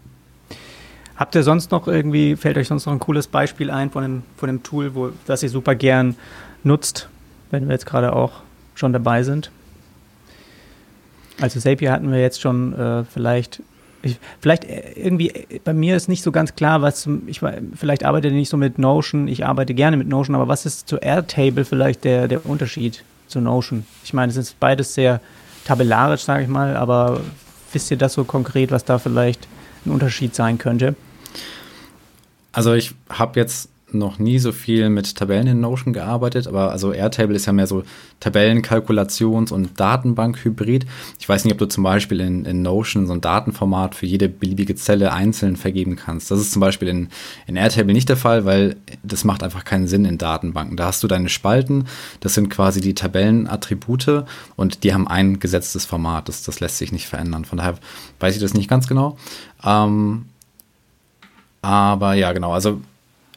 [1.17, 4.23] Habt ihr sonst noch irgendwie, fällt euch sonst noch ein cooles Beispiel ein von einem,
[4.37, 6.17] von einem Tool, wo, das ihr super gern
[6.65, 7.09] nutzt,
[7.51, 8.43] wenn wir jetzt gerade auch
[8.75, 9.51] schon dabei sind?
[11.41, 13.63] Also Zapier hatten wir jetzt schon äh, vielleicht
[14.03, 17.41] ich, vielleicht äh, irgendwie, äh, bei mir ist nicht so ganz klar, was, ich
[17.75, 20.89] vielleicht arbeite ich nicht so mit Notion, ich arbeite gerne mit Notion, aber was ist
[20.89, 23.87] zu Airtable vielleicht der, der Unterschied zu Notion?
[24.05, 25.21] Ich meine, es ist beides sehr
[25.65, 27.21] tabellarisch, sage ich mal, aber
[27.73, 29.47] wisst ihr das so konkret, was da vielleicht
[29.87, 30.95] ein Unterschied sein könnte?
[32.53, 36.93] Also ich habe jetzt noch nie so viel mit Tabellen in Notion gearbeitet, aber also
[36.93, 37.83] Airtable ist ja mehr so
[38.23, 40.87] Tabellenkalkulations- und Datenbank-Hybrid.
[41.19, 44.29] Ich weiß nicht, ob du zum Beispiel in, in, Notion so ein Datenformat für jede
[44.29, 46.31] beliebige Zelle einzeln vergeben kannst.
[46.31, 47.09] Das ist zum Beispiel in,
[47.47, 50.77] in Airtable nicht der Fall, weil das macht einfach keinen Sinn in Datenbanken.
[50.77, 51.85] Da hast du deine Spalten,
[52.21, 54.25] das sind quasi die Tabellenattribute
[54.57, 56.29] und die haben ein gesetztes Format.
[56.29, 57.45] Das, das lässt sich nicht verändern.
[57.45, 57.75] Von daher
[58.21, 59.17] weiß ich das nicht ganz genau.
[59.65, 60.27] Ähm,
[61.63, 62.53] aber ja, genau.
[62.53, 62.81] Also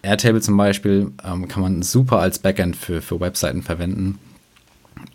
[0.05, 4.19] Airtable zum Beispiel ähm, kann man super als Backend für, für Webseiten verwenden,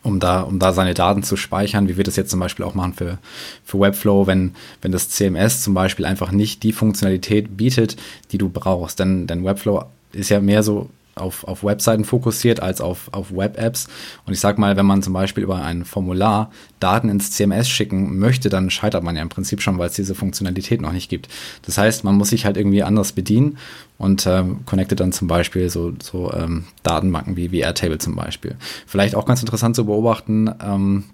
[0.02, 2.74] um da, um da seine Daten zu speichern, wie wir das jetzt zum Beispiel auch
[2.74, 3.18] machen für,
[3.64, 7.96] für Webflow, wenn, wenn das CMS zum Beispiel einfach nicht die Funktionalität bietet,
[8.32, 8.98] die du brauchst.
[8.98, 13.88] Denn, denn Webflow ist ja mehr so auf, auf Webseiten fokussiert als auf, auf Web-Apps.
[14.26, 18.18] Und ich sag mal, wenn man zum Beispiel über ein Formular Daten ins CMS schicken
[18.18, 21.28] möchte, dann scheitert man ja im Prinzip schon, weil es diese Funktionalität noch nicht gibt.
[21.62, 23.58] Das heißt, man muss sich halt irgendwie anders bedienen
[23.98, 28.56] und ähm, connectet dann zum Beispiel so, so ähm, Datenbanken wie, wie Airtable zum Beispiel.
[28.86, 31.04] Vielleicht auch ganz interessant zu beobachten, ähm,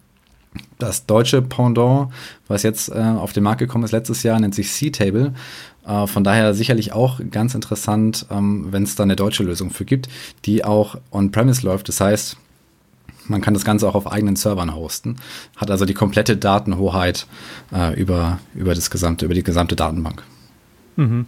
[0.78, 2.12] das deutsche Pendant,
[2.48, 5.32] was jetzt äh, auf den Markt gekommen ist letztes Jahr, nennt sich C-Table.
[5.86, 9.84] Äh, von daher sicherlich auch ganz interessant, ähm, wenn es da eine deutsche Lösung für
[9.84, 10.08] gibt,
[10.44, 11.88] die auch on-premise läuft.
[11.88, 12.36] Das heißt,
[13.28, 15.16] man kann das Ganze auch auf eigenen Servern hosten,
[15.56, 17.26] hat also die komplette Datenhoheit
[17.72, 20.22] äh, über, über das gesamte, über die gesamte Datenbank.
[20.96, 21.26] Mhm.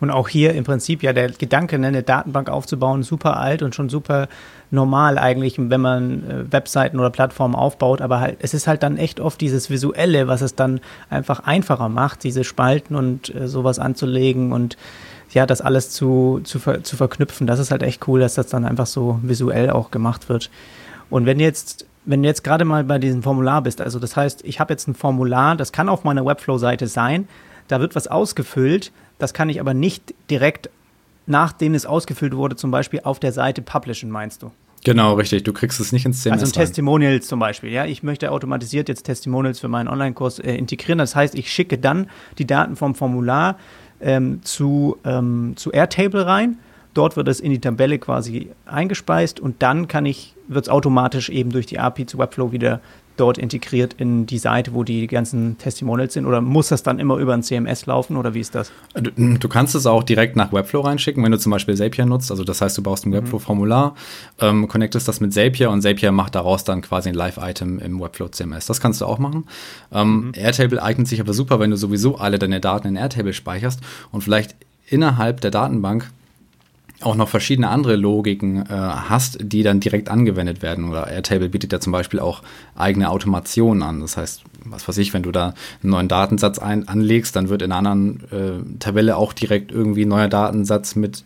[0.00, 3.74] Und auch hier im Prinzip ja der Gedanke, ne, eine Datenbank aufzubauen, super alt und
[3.74, 4.28] schon super
[4.70, 8.00] normal eigentlich, wenn man äh, Webseiten oder Plattformen aufbaut.
[8.00, 11.88] Aber halt, es ist halt dann echt oft dieses Visuelle, was es dann einfach einfacher
[11.88, 14.76] macht, diese Spalten und äh, sowas anzulegen und
[15.32, 17.46] ja, das alles zu, zu, ver zu verknüpfen.
[17.46, 20.50] Das ist halt echt cool, dass das dann einfach so visuell auch gemacht wird.
[21.08, 24.44] Und wenn jetzt wenn du jetzt gerade mal bei diesem Formular bist, also das heißt,
[24.44, 27.28] ich habe jetzt ein Formular, das kann auf meiner Webflow-Seite sein,
[27.68, 28.92] da wird was ausgefüllt,
[29.22, 30.68] das kann ich aber nicht direkt,
[31.26, 34.50] nachdem es ausgefüllt wurde, zum Beispiel auf der Seite publishen, meinst du?
[34.84, 35.44] Genau, richtig.
[35.44, 36.40] Du kriegst es nicht ins CMS.
[36.40, 37.70] Also ein Testimonials zum Beispiel.
[37.70, 40.98] Ja, ich möchte automatisiert jetzt Testimonials für meinen Online-Kurs äh, integrieren.
[40.98, 43.58] Das heißt, ich schicke dann die Daten vom Formular
[44.00, 46.58] ähm, zu, ähm, zu Airtable rein.
[46.94, 51.30] Dort wird es in die Tabelle quasi eingespeist und dann kann ich, wird es automatisch
[51.30, 52.80] eben durch die API zu Webflow wieder
[53.16, 56.26] dort integriert in die Seite, wo die ganzen Testimonials sind?
[56.26, 58.72] Oder muss das dann immer über ein CMS laufen oder wie ist das?
[58.94, 62.30] Du, du kannst es auch direkt nach Webflow reinschicken, wenn du zum Beispiel Zapier nutzt.
[62.30, 63.14] Also das heißt, du baust ein mhm.
[63.14, 63.94] Webflow-Formular,
[64.40, 68.28] ähm, connectest das mit Zapier und Zapier macht daraus dann quasi ein Live-Item im Webflow
[68.28, 68.66] CMS.
[68.66, 69.44] Das kannst du auch machen.
[69.92, 70.32] Ähm, mhm.
[70.34, 74.22] Airtable eignet sich aber super, wenn du sowieso alle deine Daten in Airtable speicherst und
[74.22, 74.56] vielleicht
[74.88, 76.10] innerhalb der Datenbank
[77.04, 80.88] auch noch verschiedene andere Logiken äh, hast, die dann direkt angewendet werden.
[80.88, 82.42] Oder Airtable bietet ja zum Beispiel auch
[82.76, 84.00] eigene Automationen an.
[84.00, 87.62] Das heißt, was weiß ich, wenn du da einen neuen Datensatz ein, anlegst, dann wird
[87.62, 91.24] in einer anderen äh, Tabelle auch direkt irgendwie ein neuer Datensatz mit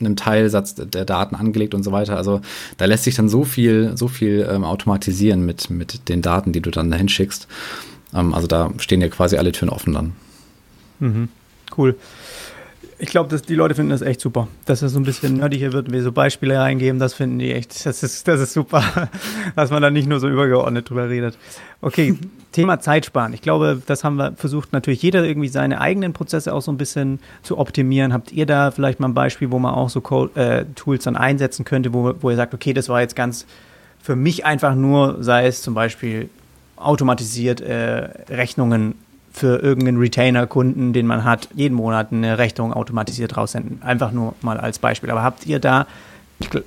[0.00, 2.16] einem Teilsatz der Daten angelegt und so weiter.
[2.16, 2.40] Also
[2.76, 6.60] da lässt sich dann so viel, so viel ähm, automatisieren mit, mit den Daten, die
[6.60, 7.48] du dann dahin schickst.
[8.14, 10.12] Ähm, also da stehen ja quasi alle Türen offen dann.
[11.00, 11.28] Mhm.
[11.76, 11.96] Cool.
[13.00, 14.48] Ich glaube, die Leute finden das echt super.
[14.64, 17.86] Dass es so ein bisschen nerdiger wird, wir so Beispiele reingeben, das finden die echt,
[17.86, 18.82] das ist, das ist super,
[19.56, 21.38] dass man da nicht nur so übergeordnet drüber redet.
[21.80, 22.18] Okay,
[22.52, 23.34] Thema Zeitsparen.
[23.34, 26.76] Ich glaube, das haben wir versucht, natürlich jeder irgendwie seine eigenen Prozesse auch so ein
[26.76, 28.12] bisschen zu optimieren.
[28.12, 31.16] Habt ihr da vielleicht mal ein Beispiel, wo man auch so Code, äh, Tools dann
[31.16, 33.46] einsetzen könnte, wo, wo ihr sagt, okay, das war jetzt ganz
[34.02, 36.30] für mich einfach nur, sei es zum Beispiel
[36.76, 38.94] automatisiert äh, Rechnungen
[39.38, 43.80] für irgendeinen Retainer-Kunden, den man hat, jeden Monat eine Rechnung automatisiert raussenden.
[43.82, 45.10] Einfach nur mal als Beispiel.
[45.10, 45.86] Aber habt ihr da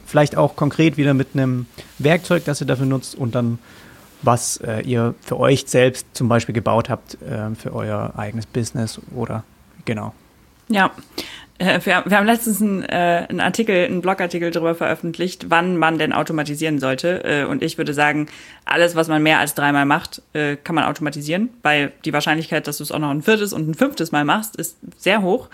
[0.05, 1.65] vielleicht auch konkret wieder mit einem
[1.99, 3.59] Werkzeug, das ihr dafür nutzt und dann
[4.23, 8.99] was äh, ihr für euch selbst zum Beispiel gebaut habt äh, für euer eigenes Business
[9.15, 9.43] oder
[9.85, 10.13] genau.
[10.67, 10.91] Ja,
[11.61, 15.99] äh, wir, wir, haben letztens einen, äh, einen Artikel, einen Blogartikel darüber veröffentlicht, wann man
[15.99, 17.23] denn automatisieren sollte.
[17.23, 18.27] Äh, und ich würde sagen,
[18.65, 22.77] alles, was man mehr als dreimal macht, äh, kann man automatisieren, weil die Wahrscheinlichkeit, dass
[22.77, 25.49] du es auch noch ein viertes und ein fünftes Mal machst, ist sehr hoch.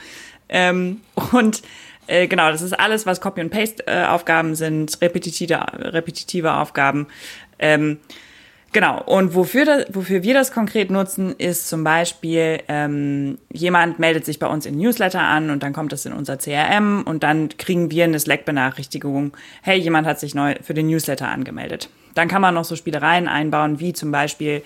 [0.47, 1.01] Ähm,
[1.33, 1.61] und
[2.07, 7.07] äh, genau, das ist alles, was Copy- und Paste-Aufgaben sind, repetitive, repetitive Aufgaben.
[7.59, 7.99] Ähm,
[8.73, 14.25] Genau, und wofür, das, wofür wir das konkret nutzen, ist zum Beispiel, ähm, jemand meldet
[14.25, 17.49] sich bei uns in Newsletter an und dann kommt das in unser CRM und dann
[17.57, 21.89] kriegen wir eine Slack-Benachrichtigung, hey, jemand hat sich neu für den Newsletter angemeldet.
[22.13, 24.63] Dann kann man noch so Spielereien einbauen, wie zum Beispiel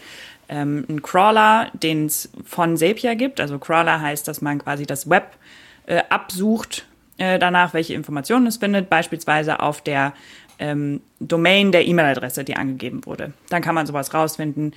[0.49, 3.39] ähm, ein Crawler, den es von Zapier gibt.
[3.39, 5.37] Also Crawler heißt, dass man quasi das Web
[5.85, 6.85] äh, absucht
[7.17, 10.13] äh, danach, welche Informationen es findet, beispielsweise auf der
[10.61, 13.33] ähm, Domain der E-Mail-Adresse, die angegeben wurde.
[13.49, 14.73] Dann kann man sowas rausfinden.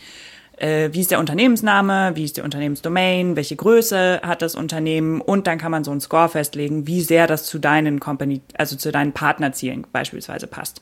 [0.56, 5.46] Äh, wie ist der Unternehmensname, wie ist die Unternehmensdomain, welche Größe hat das Unternehmen und
[5.46, 8.92] dann kann man so einen Score festlegen, wie sehr das zu deinen Company, also zu
[8.92, 10.80] deinen Partnerzielen beispielsweise passt.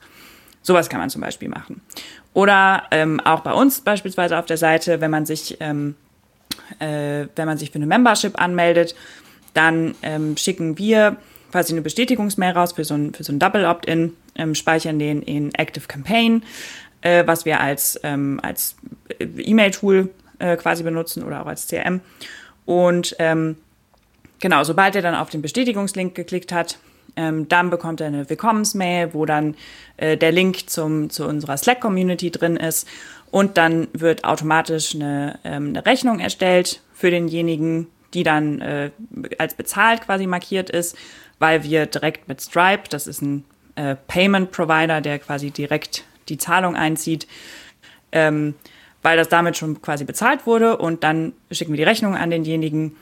[0.60, 1.80] Sowas kann man zum Beispiel machen.
[2.34, 5.96] Oder ähm, auch bei uns beispielsweise auf der Seite, wenn man sich, ähm,
[6.78, 8.94] äh, wenn man sich für eine Membership anmeldet,
[9.54, 11.16] dann ähm, schicken wir
[11.52, 15.22] quasi eine Bestätigungsmail raus für so ein, für so ein Double Opt-in, ähm, speichern den
[15.22, 16.42] in Active Campaign,
[17.02, 18.76] äh, was wir als, ähm, als
[19.20, 22.00] E-Mail-Tool äh, quasi benutzen oder auch als CRM.
[22.64, 23.56] Und ähm,
[24.40, 26.78] genau, sobald er dann auf den Bestätigungslink geklickt hat,
[27.14, 29.54] ähm, dann bekommt er eine Willkommensmail, wo dann
[29.98, 32.88] äh, der Link zum, zu unserer Slack-Community drin ist.
[33.30, 38.90] Und dann wird automatisch eine, ähm, eine Rechnung erstellt für denjenigen, die dann äh,
[39.38, 40.96] als bezahlt quasi markiert ist
[41.42, 46.38] weil wir direkt mit Stripe, das ist ein äh, Payment Provider, der quasi direkt die
[46.38, 47.26] Zahlung einzieht,
[48.12, 48.54] ähm,
[49.02, 52.94] weil das damit schon quasi bezahlt wurde und dann schicken wir die Rechnung an denjenigen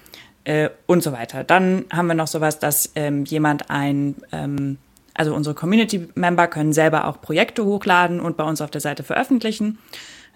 [0.45, 1.45] äh, und so weiter.
[1.45, 4.79] Dann haben wir noch sowas, dass ähm, jemand ein, ähm,
[5.13, 9.79] also unsere Community-Member können selber auch Projekte hochladen und bei uns auf der Seite veröffentlichen.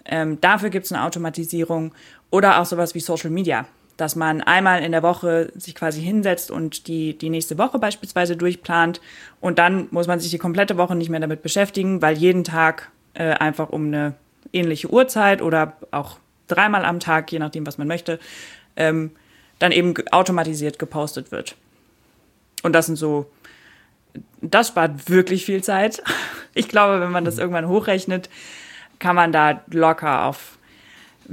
[0.04, 1.94] Ähm, dafür gibt es eine Automatisierung
[2.30, 3.64] oder auch sowas wie Social Media
[3.96, 8.36] dass man einmal in der Woche sich quasi hinsetzt und die, die nächste Woche beispielsweise
[8.36, 9.00] durchplant
[9.40, 12.90] und dann muss man sich die komplette Woche nicht mehr damit beschäftigen, weil jeden Tag
[13.14, 14.14] äh, einfach um eine
[14.52, 16.18] ähnliche Uhrzeit oder auch
[16.48, 18.18] dreimal am Tag, je nachdem, was man möchte,
[18.76, 19.12] ähm,
[19.58, 21.56] dann eben automatisiert gepostet wird.
[22.62, 23.30] Und das sind so,
[24.40, 26.02] das spart wirklich viel Zeit.
[26.56, 28.30] Ich glaube, wenn man das irgendwann hochrechnet,
[29.00, 30.56] kann man da locker auf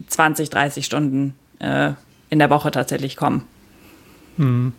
[0.07, 1.91] 20, 30 Stunden äh,
[2.31, 3.43] in der Woche tatsächlich kommen.
[4.37, 4.73] Mhm.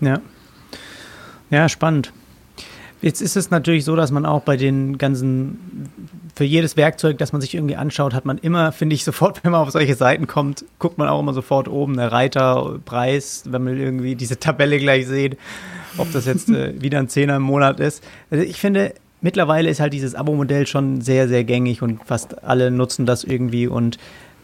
[0.00, 0.20] Ja.
[1.50, 2.12] Ja, spannend.
[3.02, 5.88] Jetzt ist es natürlich so, dass man auch bei den ganzen,
[6.34, 9.52] für jedes Werkzeug, das man sich irgendwie anschaut, hat man immer, finde ich, sofort, wenn
[9.52, 13.62] man auf solche Seiten kommt, guckt man auch immer sofort oben, der Reiter, Preis, wenn
[13.62, 15.36] man irgendwie diese Tabelle gleich sieht,
[15.98, 18.02] ob das jetzt äh, wieder ein Zehner im Monat ist.
[18.30, 22.70] Also ich finde, mittlerweile ist halt dieses Abo-Modell schon sehr, sehr gängig und fast alle
[22.70, 23.98] nutzen das irgendwie und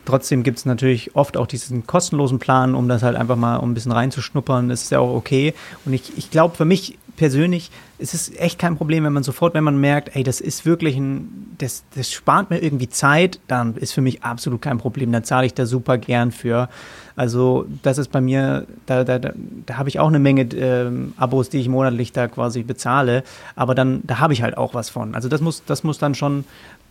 [0.06, 3.74] Trotzdem gibt es natürlich oft auch diesen kostenlosen Plan, um das halt einfach mal ein
[3.74, 4.68] bisschen reinzuschnuppern.
[4.68, 5.52] Das ist ja auch okay.
[5.84, 9.54] Und ich, ich glaube, für mich persönlich ist es echt kein Problem, wenn man sofort,
[9.54, 13.74] wenn man merkt, ey, das ist wirklich ein, das, das spart mir irgendwie Zeit, dann
[13.74, 15.12] ist für mich absolut kein Problem.
[15.12, 16.68] Dann zahle ich da super gern für.
[17.16, 19.32] Also das ist bei mir, da, da, da,
[19.64, 23.24] da habe ich auch eine Menge ähm, Abos, die ich monatlich da quasi bezahle,
[23.56, 25.14] aber dann, da habe ich halt auch was von.
[25.14, 26.44] Also das muss, das muss dann schon,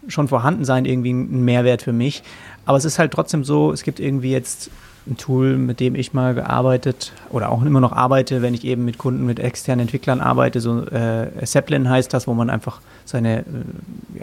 [0.07, 2.23] schon vorhanden sein, irgendwie ein Mehrwert für mich.
[2.65, 4.69] Aber es ist halt trotzdem so, es gibt irgendwie jetzt
[5.07, 8.85] ein Tool, mit dem ich mal gearbeitet oder auch immer noch arbeite, wenn ich eben
[8.85, 10.61] mit Kunden, mit externen Entwicklern arbeite.
[10.61, 13.43] So äh, Zeppelin heißt das, wo man einfach seine äh,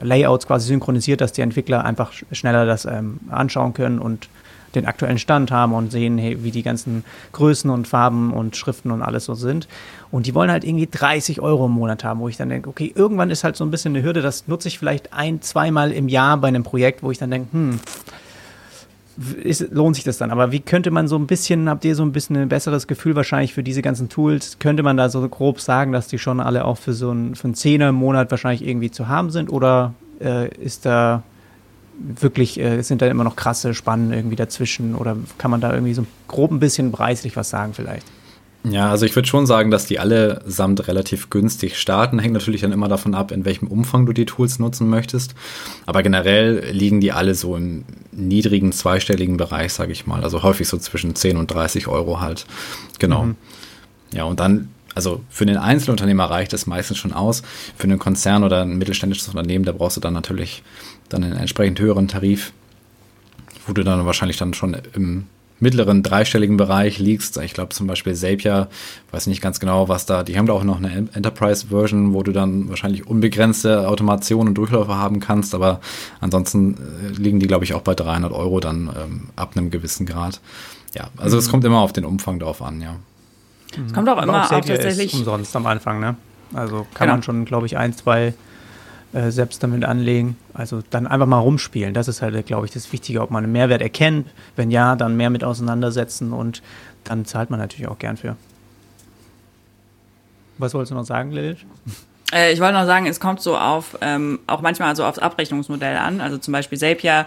[0.01, 4.29] Layouts quasi synchronisiert, dass die Entwickler einfach schneller das ähm, anschauen können und
[4.75, 8.91] den aktuellen Stand haben und sehen, hey, wie die ganzen Größen und Farben und Schriften
[8.91, 9.69] und alles so sind.
[10.11, 12.93] Und die wollen halt irgendwie 30 Euro im Monat haben, wo ich dann denke, okay,
[12.95, 16.09] irgendwann ist halt so ein bisschen eine Hürde, das nutze ich vielleicht ein, zweimal im
[16.09, 17.81] Jahr bei einem Projekt, wo ich dann denke, hm,
[19.43, 20.31] ist, lohnt sich das dann.
[20.31, 23.15] Aber wie könnte man so ein bisschen, habt ihr so ein bisschen ein besseres Gefühl
[23.15, 24.59] wahrscheinlich für diese ganzen Tools?
[24.59, 27.45] Könnte man da so grob sagen, dass die schon alle auch für so einen, für
[27.45, 29.51] einen Zehner im Monat wahrscheinlich irgendwie zu haben sind?
[29.51, 31.23] Oder äh, ist da
[31.99, 34.95] wirklich, äh, sind da immer noch krasse Spannen irgendwie dazwischen?
[34.95, 38.07] Oder kann man da irgendwie so grob ein bisschen preislich was sagen vielleicht?
[38.65, 42.21] Ja, also ich würde schon sagen, dass die alle samt relativ günstig starten.
[42.21, 45.35] Hängt natürlich dann immer davon ab, in welchem Umfang du die Tools nutzen möchtest.
[45.85, 50.23] Aber generell liegen die alle so im niedrigen zweistelligen Bereich, sage ich mal.
[50.23, 52.47] Also häufig so zwischen 10 und 30 Euro halt.
[53.01, 53.25] Genau.
[53.25, 53.37] Mhm.
[54.13, 57.43] Ja, und dann also für den Einzelunternehmer reicht das meistens schon aus.
[57.77, 60.63] Für einen Konzern oder ein mittelständisches Unternehmen, da brauchst du dann natürlich
[61.13, 62.53] dann einen entsprechend höheren Tarif,
[63.67, 65.27] wo du dann wahrscheinlich dann schon im
[65.63, 67.37] mittleren dreistelligen Bereich liegst.
[67.37, 68.69] Ich glaube zum Beispiel Zapier,
[69.13, 72.33] weiß nicht ganz genau, was da, die haben da auch noch eine Enterprise-Version, wo du
[72.33, 75.81] dann wahrscheinlich unbegrenzte Automation und Durchläufe haben kannst, aber
[76.21, 80.05] ansonsten äh, liegen die, glaube ich, auch bei 300 Euro dann ähm, ab einem gewissen
[80.05, 80.41] Grad.
[80.95, 81.41] Ja, also mhm.
[81.41, 82.97] es kommt immer auf den Umfang drauf an, ja.
[83.87, 85.15] Es kommt auch immer auch, auch tatsächlich.
[85.15, 86.17] umsonst am Anfang, ne?
[86.55, 87.13] Also kann genau.
[87.15, 88.35] man schon, glaube ich, ein, zwei
[89.13, 90.37] äh, selbst damit anlegen.
[90.55, 91.95] Also dann einfach mal rumspielen.
[91.95, 94.29] Das ist halt, glaube ich, das Wichtige, ob man einen Mehrwert erkennt.
[94.57, 96.63] Wenn ja, dann mehr mit auseinandersetzen und
[97.05, 98.37] dann zahlt man natürlich auch gern für.
[100.59, 101.59] Was wolltest du noch sagen, Lilith?
[102.35, 105.99] Äh, ich wollte noch sagen, es kommt so auf, ähm, auch manchmal so aufs Abrechnungsmodell
[105.99, 106.23] an.
[106.23, 107.27] Also zum Beispiel Zapier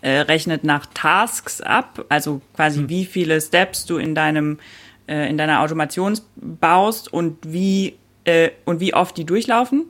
[0.00, 2.88] äh, rechnet nach Tasks ab, also quasi hm.
[2.88, 4.58] wie viele Steps du in deinem
[5.06, 9.86] äh, in deiner Automation baust und wie äh, und wie oft die durchlaufen.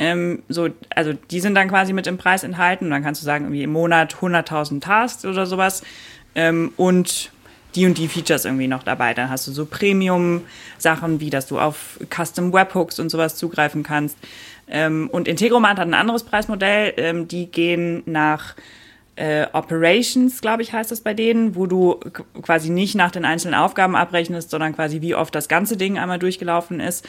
[0.00, 2.86] Ähm, so, also die sind dann quasi mit im Preis enthalten.
[2.86, 5.82] Und dann kannst du sagen, irgendwie im Monat 100.000 Tasks oder sowas.
[6.34, 7.30] Ähm, und
[7.74, 9.12] die und die Features irgendwie noch dabei.
[9.12, 14.16] Dann hast du so Premium-Sachen, wie dass du auf Custom Webhooks und sowas zugreifen kannst.
[14.68, 16.94] Ähm, und Integromat hat ein anderes Preismodell.
[16.96, 18.56] Ähm, die gehen nach
[19.16, 22.00] äh, Operations, glaube ich, heißt das bei denen, wo du
[22.40, 26.18] quasi nicht nach den einzelnen Aufgaben abrechnest, sondern quasi wie oft das ganze Ding einmal
[26.18, 27.06] durchgelaufen ist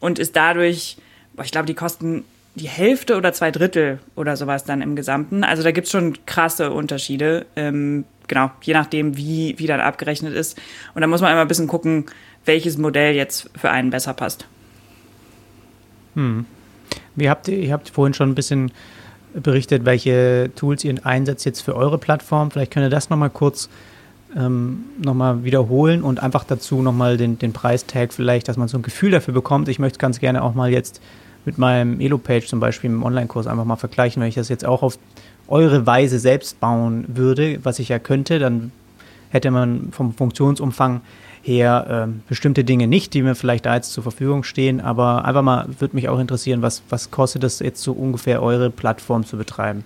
[0.00, 0.96] und ist dadurch
[1.42, 2.24] ich glaube, die kosten
[2.54, 5.44] die Hälfte oder zwei Drittel oder sowas dann im Gesamten.
[5.44, 7.46] Also da gibt es schon krasse Unterschiede.
[7.56, 10.60] Ähm, genau, je nachdem, wie, wie dann abgerechnet ist.
[10.94, 12.06] Und da muss man immer ein bisschen gucken,
[12.44, 14.46] welches Modell jetzt für einen besser passt.
[16.14, 16.44] Hm.
[17.16, 18.72] Wie habt ihr, ihr habt vorhin schon ein bisschen
[19.34, 22.50] berichtet, welche Tools ihr einsetzt jetzt für eure Plattform.
[22.50, 23.68] Vielleicht könnt ihr das nochmal kurz
[24.36, 28.82] ähm, nochmal wiederholen und einfach dazu nochmal den, den Preistag vielleicht, dass man so ein
[28.82, 29.68] Gefühl dafür bekommt.
[29.68, 31.00] Ich möchte ganz gerne auch mal jetzt
[31.44, 34.82] mit meinem Elo-Page zum Beispiel im Online-Kurs einfach mal vergleichen, wenn ich das jetzt auch
[34.82, 34.98] auf
[35.48, 38.72] eure Weise selbst bauen würde, was ich ja könnte, dann
[39.30, 41.00] hätte man vom Funktionsumfang
[41.42, 45.42] her äh, bestimmte Dinge nicht, die mir vielleicht da jetzt zur Verfügung stehen, aber einfach
[45.42, 49.36] mal würde mich auch interessieren, was, was kostet es jetzt so ungefähr eure Plattform zu
[49.36, 49.84] betreiben?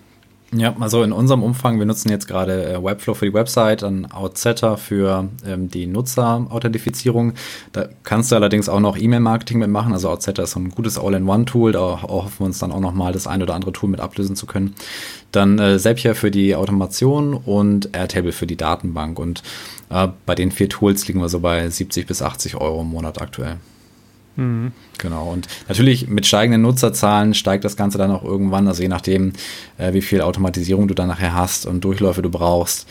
[0.56, 4.10] Ja, also in unserem Umfang, wir nutzen jetzt gerade äh, Webflow für die Website, dann
[4.10, 7.34] Outsetter für ähm, die Nutzerauthentifizierung.
[7.72, 9.92] Da kannst du allerdings auch noch E-Mail-Marketing mitmachen.
[9.92, 11.72] Also Outsetter ist so ein gutes All-in-One-Tool.
[11.72, 14.34] Da hoffen wir uns dann auch noch mal das ein oder andere Tool mit ablösen
[14.34, 14.74] zu können.
[15.30, 19.18] Dann äh, Zapier für die Automation und Airtable für die Datenbank.
[19.18, 19.42] Und
[19.90, 23.20] äh, bei den vier Tools liegen wir so bei 70 bis 80 Euro im Monat
[23.20, 23.58] aktuell.
[24.36, 24.72] Mhm.
[24.98, 25.32] Genau.
[25.32, 29.32] Und natürlich mit steigenden Nutzerzahlen steigt das Ganze dann auch irgendwann, also je nachdem,
[29.78, 32.86] äh, wie viel Automatisierung du dann nachher hast und Durchläufe du brauchst,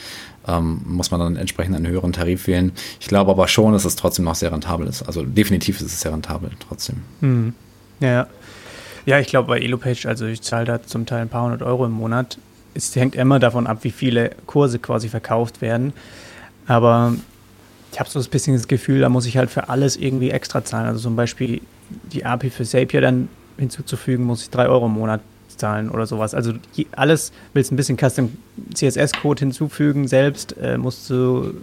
[0.48, 2.72] ähm, muss man dann entsprechend einen höheren Tarif wählen.
[3.00, 5.04] Ich glaube aber schon, dass es trotzdem noch sehr rentabel ist.
[5.04, 6.98] Also definitiv ist es sehr rentabel trotzdem.
[7.22, 7.54] Mhm.
[8.00, 8.28] Ja.
[9.06, 11.86] Ja, ich glaube bei Elopage, also ich zahle da zum Teil ein paar hundert Euro
[11.86, 12.40] im Monat.
[12.74, 15.94] Es hängt immer davon ab, wie viele Kurse quasi verkauft werden.
[16.68, 17.14] Aber
[17.96, 20.66] ich habe so ein bisschen das Gefühl, da muss ich halt für alles irgendwie extra
[20.66, 20.86] zahlen.
[20.86, 21.62] Also zum Beispiel
[22.12, 25.22] die API für Zapier dann hinzuzufügen, muss ich drei Euro im Monat
[25.56, 26.34] zahlen oder sowas.
[26.34, 26.56] Also
[26.98, 28.34] alles willst ein bisschen Custom
[28.74, 31.54] CSS-Code hinzufügen, selbst äh, musst du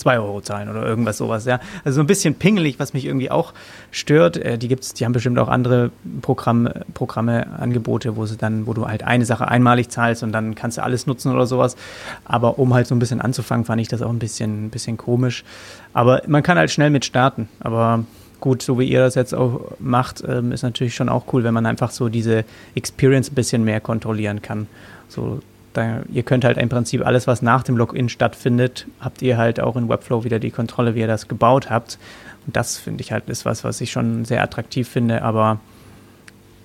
[0.00, 1.60] 2 Euro zahlen oder irgendwas sowas, ja.
[1.84, 3.52] Also so ein bisschen pingelig, was mich irgendwie auch
[3.90, 4.36] stört.
[4.38, 5.90] Äh, die gibt's, die haben bestimmt auch andere
[6.22, 10.54] Programme, Programme, Angebote, wo sie dann, wo du halt eine Sache einmalig zahlst und dann
[10.54, 11.76] kannst du alles nutzen oder sowas.
[12.24, 14.96] Aber um halt so ein bisschen anzufangen, fand ich das auch ein bisschen, ein bisschen
[14.96, 15.44] komisch.
[15.92, 17.48] Aber man kann halt schnell mit starten.
[17.60, 18.04] Aber
[18.40, 21.54] gut, so wie ihr das jetzt auch macht, ähm, ist natürlich schon auch cool, wenn
[21.54, 24.66] man einfach so diese Experience ein bisschen mehr kontrollieren kann.
[25.08, 25.40] So
[25.72, 29.60] da, ihr könnt halt im Prinzip alles, was nach dem Login stattfindet, habt ihr halt
[29.60, 31.98] auch in Webflow wieder die Kontrolle, wie ihr das gebaut habt.
[32.46, 35.60] Und das finde ich halt ist was, was ich schon sehr attraktiv finde, aber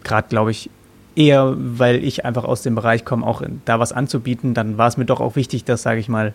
[0.04, 0.70] gerade glaube ich
[1.16, 4.98] eher, weil ich einfach aus dem Bereich komme, auch da was anzubieten, dann war es
[4.98, 6.34] mir doch auch wichtig, dass, sage ich mal,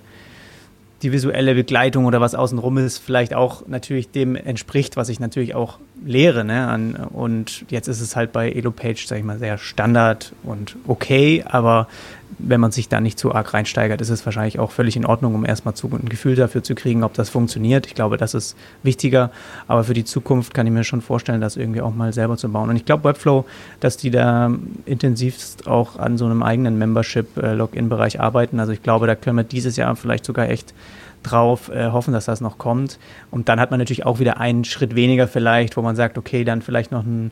[1.02, 5.54] die visuelle Begleitung oder was außenrum ist, vielleicht auch natürlich dem entspricht, was ich natürlich
[5.54, 6.44] auch lehre.
[6.44, 7.08] Ne?
[7.12, 11.88] Und jetzt ist es halt bei EloPage, sage ich mal, sehr Standard und okay, aber
[12.38, 15.34] wenn man sich da nicht zu arg reinsteigert, ist es wahrscheinlich auch völlig in Ordnung,
[15.34, 17.86] um erstmal zu, ein Gefühl dafür zu kriegen, ob das funktioniert.
[17.86, 19.30] Ich glaube, das ist wichtiger.
[19.66, 22.48] Aber für die Zukunft kann ich mir schon vorstellen, das irgendwie auch mal selber zu
[22.48, 22.70] bauen.
[22.70, 23.44] Und ich glaube, Webflow,
[23.80, 24.50] dass die da
[24.86, 28.60] intensivst auch an so einem eigenen Membership-Login-Bereich äh, arbeiten.
[28.60, 30.74] Also ich glaube, da können wir dieses Jahr vielleicht sogar echt
[31.22, 32.98] drauf äh, hoffen, dass das noch kommt.
[33.30, 36.44] Und dann hat man natürlich auch wieder einen Schritt weniger vielleicht, wo man sagt, okay,
[36.44, 37.30] dann vielleicht noch ein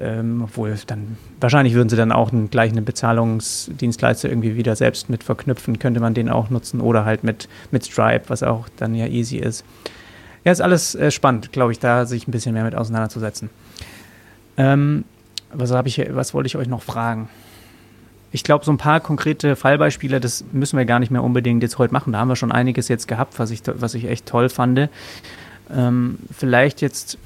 [0.00, 5.10] ähm, obwohl dann wahrscheinlich würden sie dann auch einen, gleich einen Bezahlungsdienstleister irgendwie wieder selbst
[5.10, 8.94] mit verknüpfen, könnte man den auch nutzen oder halt mit, mit Stripe, was auch dann
[8.94, 9.64] ja easy ist.
[10.44, 13.50] Ja, ist alles äh, spannend, glaube ich, da sich ein bisschen mehr mit auseinanderzusetzen.
[14.56, 15.04] Ähm,
[15.52, 17.28] was, ich, was wollte ich euch noch fragen?
[18.32, 21.78] Ich glaube, so ein paar konkrete Fallbeispiele, das müssen wir gar nicht mehr unbedingt jetzt
[21.78, 22.12] heute machen.
[22.12, 24.88] Da haben wir schon einiges jetzt gehabt, was ich, was ich echt toll fand.
[25.74, 27.18] Ähm, vielleicht jetzt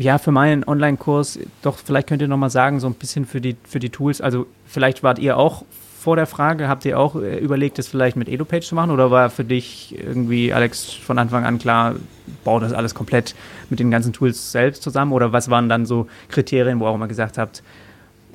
[0.00, 3.56] ja, für meinen Online-Kurs, doch, vielleicht könnt ihr nochmal sagen, so ein bisschen für die,
[3.64, 4.20] für die Tools.
[4.20, 5.64] Also, vielleicht wart ihr auch
[6.00, 8.90] vor der Frage, habt ihr auch äh, überlegt, das vielleicht mit EduPage zu machen?
[8.90, 11.96] Oder war für dich irgendwie, Alex, von Anfang an klar,
[12.44, 13.34] bau das alles komplett
[13.68, 15.12] mit den ganzen Tools selbst zusammen?
[15.12, 17.62] Oder was waren dann so Kriterien, wo auch immer gesagt habt,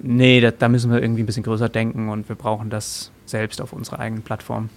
[0.04, 3.60] nee, da, da müssen wir irgendwie ein bisschen größer denken und wir brauchen das selbst
[3.60, 4.70] auf unserer eigenen Plattform?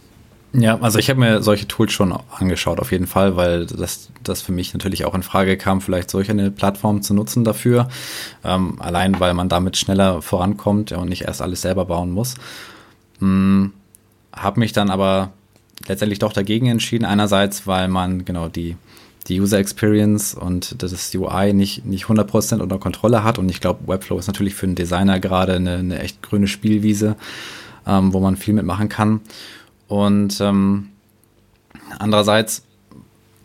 [0.55, 4.41] Ja, also ich habe mir solche Tools schon angeschaut, auf jeden Fall, weil das, das
[4.41, 7.89] für mich natürlich auch in Frage kam, vielleicht solch eine Plattform zu nutzen dafür.
[8.45, 12.37] Ähm, allein, weil man damit schneller vorankommt und nicht erst alles selber bauen muss.
[13.19, 13.73] Hm,
[14.33, 15.33] habe mich dann aber
[15.87, 17.05] letztendlich doch dagegen entschieden.
[17.05, 18.77] Einerseits, weil man genau die,
[19.27, 23.39] die User Experience und das UI nicht, nicht 100% unter Kontrolle hat.
[23.39, 27.17] Und ich glaube, Webflow ist natürlich für einen Designer gerade eine, eine echt grüne Spielwiese,
[27.87, 29.21] ähm, wo man viel mitmachen kann.
[29.89, 30.91] Und ähm,
[31.99, 32.68] andererseits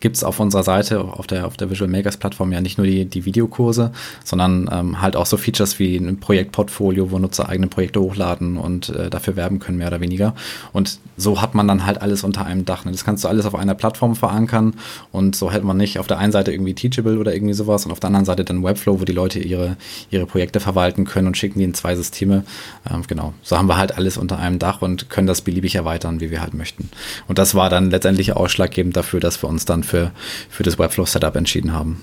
[0.04, 2.86] gibt es auf unserer Seite, auf der, auf der Visual Makers Plattform ja nicht nur
[2.86, 3.90] die, die Videokurse,
[4.22, 8.90] sondern ähm, halt auch so Features wie ein Projektportfolio, wo Nutzer eigene Projekte hochladen und
[8.90, 10.34] äh, dafür werben können, mehr oder weniger.
[10.74, 12.84] Und so hat man dann halt alles unter einem Dach.
[12.84, 12.92] Ne?
[12.92, 14.74] Das kannst du alles auf einer Plattform verankern
[15.10, 17.92] und so hält man nicht auf der einen Seite irgendwie Teachable oder irgendwie sowas und
[17.92, 19.78] auf der anderen Seite dann Webflow, wo die Leute ihre,
[20.10, 22.44] ihre Projekte verwalten können und schicken die in zwei Systeme.
[22.92, 23.32] Ähm, genau.
[23.42, 26.42] So haben wir halt alles unter einem Dach und können das beliebig erweitern, wie wir
[26.42, 26.90] halt möchten.
[27.26, 30.10] Und das war dann letztendlich ausschlaggebend dafür, dass wir uns dann für für,
[30.50, 32.02] für das Webflow-Setup entschieden haben.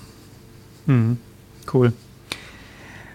[0.86, 1.18] Mhm.
[1.72, 1.92] Cool.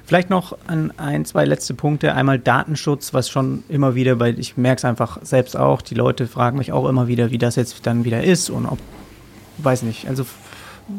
[0.06, 2.14] Vielleicht noch an ein, zwei letzte Punkte.
[2.14, 6.28] Einmal Datenschutz, was schon immer wieder, weil ich merke es einfach selbst auch, die Leute
[6.28, 8.80] fragen mich auch immer wieder, wie das jetzt dann wieder ist und ob,
[9.58, 10.08] weiß nicht.
[10.08, 10.26] Also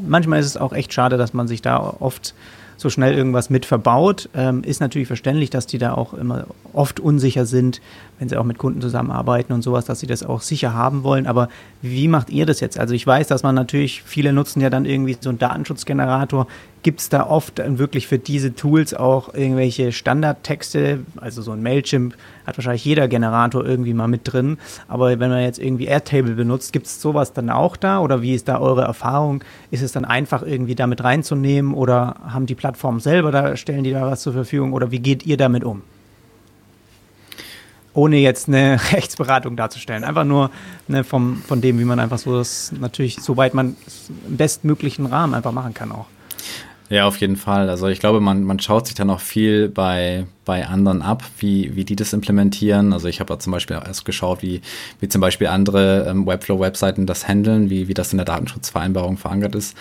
[0.07, 2.35] manchmal ist es auch echt schade, dass man sich da oft
[2.77, 4.29] so schnell irgendwas mit verbaut.
[4.35, 7.81] Ähm, ist natürlich verständlich, dass die da auch immer oft unsicher sind,
[8.19, 11.27] wenn sie auch mit Kunden zusammenarbeiten und sowas, dass sie das auch sicher haben wollen.
[11.27, 11.49] Aber
[11.83, 12.79] wie macht ihr das jetzt?
[12.79, 16.47] Also ich weiß, dass man natürlich, viele nutzen ja dann irgendwie so einen Datenschutzgenerator.
[16.83, 21.01] Gibt es da oft wirklich für diese Tools auch irgendwelche Standardtexte?
[21.17, 22.15] Also so ein Mailchimp
[22.47, 24.59] hat wahrscheinlich jeder Generator irgendwie mal mit drin.
[24.87, 28.01] Aber wenn man jetzt irgendwie Airtable benutzt, gibt es sowas dann auch da?
[28.01, 29.43] Oder wie ist da eure Erfahrung?
[29.71, 33.93] Ist es dann einfach irgendwie damit reinzunehmen oder haben die Plattformen selber da, stellen die
[33.93, 35.83] da was zur Verfügung oder wie geht ihr damit um?
[37.99, 40.05] Ohne jetzt eine Rechtsberatung darzustellen.
[40.05, 40.51] Einfach nur
[40.87, 43.77] ne, vom, von dem, wie man einfach so das natürlich, soweit man
[44.29, 46.07] im bestmöglichen Rahmen einfach machen kann auch.
[46.91, 47.69] Ja, auf jeden Fall.
[47.69, 51.77] Also ich glaube, man, man schaut sich da noch viel bei, bei anderen ab, wie,
[51.77, 52.95] wie die das implementieren.
[52.95, 54.63] Also ich habe zum Beispiel erst geschaut, wie,
[54.99, 59.55] wie zum Beispiel andere ähm, Webflow-Webseiten das handeln, wie, wie das in der Datenschutzvereinbarung verankert
[59.55, 59.77] ist.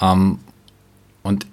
[0.00, 0.38] Ähm,
[1.24, 1.46] und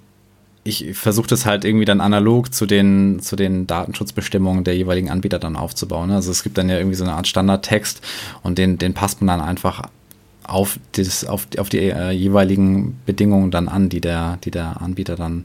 [0.64, 5.38] ich versuche das halt irgendwie dann analog zu den, zu den Datenschutzbestimmungen der jeweiligen Anbieter
[5.38, 6.10] dann aufzubauen.
[6.12, 8.00] Also es gibt dann ja irgendwie so eine Art Standardtext
[8.42, 9.82] und den, den passt man dann einfach
[10.44, 15.16] auf, das, auf, auf die äh, jeweiligen Bedingungen dann an, die der, die der Anbieter
[15.16, 15.44] dann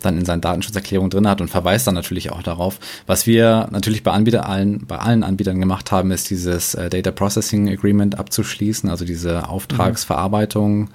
[0.00, 2.78] dann in seinen Datenschutzerklärungen drin hat und verweist dann natürlich auch darauf.
[3.08, 7.10] Was wir natürlich bei Anbieter allen, bei allen Anbietern gemacht haben, ist dieses äh, Data
[7.10, 10.78] Processing Agreement abzuschließen, also diese Auftragsverarbeitung.
[10.82, 10.88] Mhm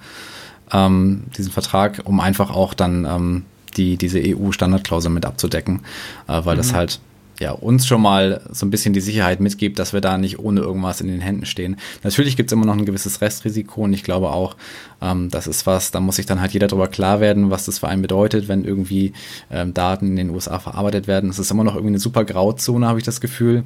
[0.72, 3.42] ähm, diesen Vertrag, um einfach auch dann ähm,
[3.76, 5.80] die, diese EU-Standardklausel mit abzudecken,
[6.28, 6.58] äh, weil mhm.
[6.58, 7.00] das halt
[7.40, 10.60] ja, uns schon mal so ein bisschen die Sicherheit mitgibt, dass wir da nicht ohne
[10.60, 11.76] irgendwas in den Händen stehen.
[12.02, 14.56] Natürlich gibt es immer noch ein gewisses Restrisiko und ich glaube auch,
[15.02, 17.80] ähm, das ist was, da muss sich dann halt jeder darüber klar werden, was das
[17.80, 19.12] für einen bedeutet, wenn irgendwie
[19.50, 21.30] ähm, Daten in den USA verarbeitet werden.
[21.30, 23.64] Es ist immer noch irgendwie eine super Grauzone, habe ich das Gefühl,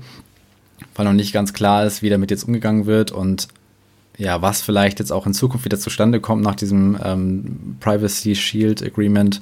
[0.95, 3.49] weil noch nicht ganz klar ist, wie damit jetzt umgegangen wird und
[4.19, 8.83] ja, was vielleicht jetzt auch in Zukunft wieder zustande kommt nach diesem ähm, Privacy Shield
[8.83, 9.41] Agreement,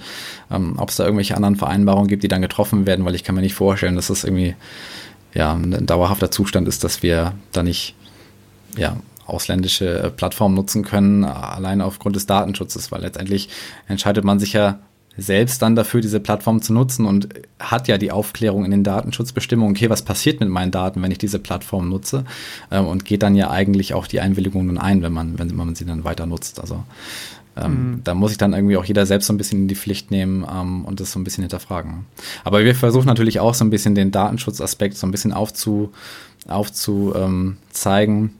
[0.50, 3.34] ähm, ob es da irgendwelche anderen Vereinbarungen gibt, die dann getroffen werden, weil ich kann
[3.34, 4.54] mir nicht vorstellen, dass das irgendwie
[5.32, 7.94] ja, ein dauerhafter Zustand ist, dass wir da nicht
[8.76, 13.48] ja, ausländische äh, Plattformen nutzen können, allein aufgrund des Datenschutzes, weil letztendlich
[13.88, 14.80] entscheidet man sich ja
[15.16, 19.74] selbst dann dafür, diese Plattform zu nutzen und hat ja die Aufklärung in den Datenschutzbestimmungen,
[19.74, 22.24] okay, was passiert mit meinen Daten, wenn ich diese Plattform nutze
[22.70, 25.86] ähm, und geht dann ja eigentlich auch die Einwilligungen ein, wenn man, wenn man sie
[25.86, 26.60] dann weiter nutzt.
[26.60, 26.84] Also
[27.56, 28.00] ähm, mhm.
[28.04, 30.46] da muss ich dann irgendwie auch jeder selbst so ein bisschen in die Pflicht nehmen
[30.50, 32.04] ähm, und das so ein bisschen hinterfragen.
[32.44, 35.92] Aber wir versuchen natürlich auch so ein bisschen den Datenschutzaspekt so ein bisschen aufzu,
[36.46, 38.30] aufzuzeigen, ähm,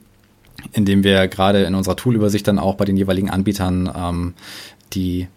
[0.73, 4.33] indem wir gerade in unserer Toolübersicht dann auch bei den jeweiligen Anbietern ähm,
[4.93, 5.27] die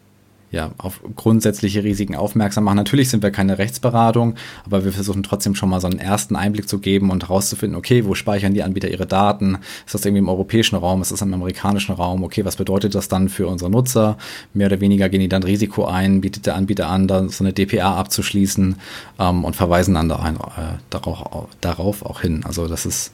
[0.51, 2.77] ja, auf grundsätzliche Risiken aufmerksam machen.
[2.77, 4.35] Natürlich sind wir keine Rechtsberatung,
[4.67, 8.05] aber wir versuchen trotzdem schon mal so einen ersten Einblick zu geben und herauszufinden, okay,
[8.05, 9.59] wo speichern die Anbieter ihre Daten?
[9.87, 11.03] Ist das irgendwie im europäischen Raum?
[11.03, 12.25] Ist das im amerikanischen Raum?
[12.25, 14.19] Okay, was bedeutet das dann für unsere Nutzer?
[14.53, 17.53] Mehr oder weniger gehen die dann Risiko ein, bietet der Anbieter an, dann so eine
[17.53, 18.77] DPA abzuschließen
[19.21, 22.43] ähm, und verweisen dann da ein, äh, darauf, darauf auch hin.
[22.45, 23.13] Also das ist,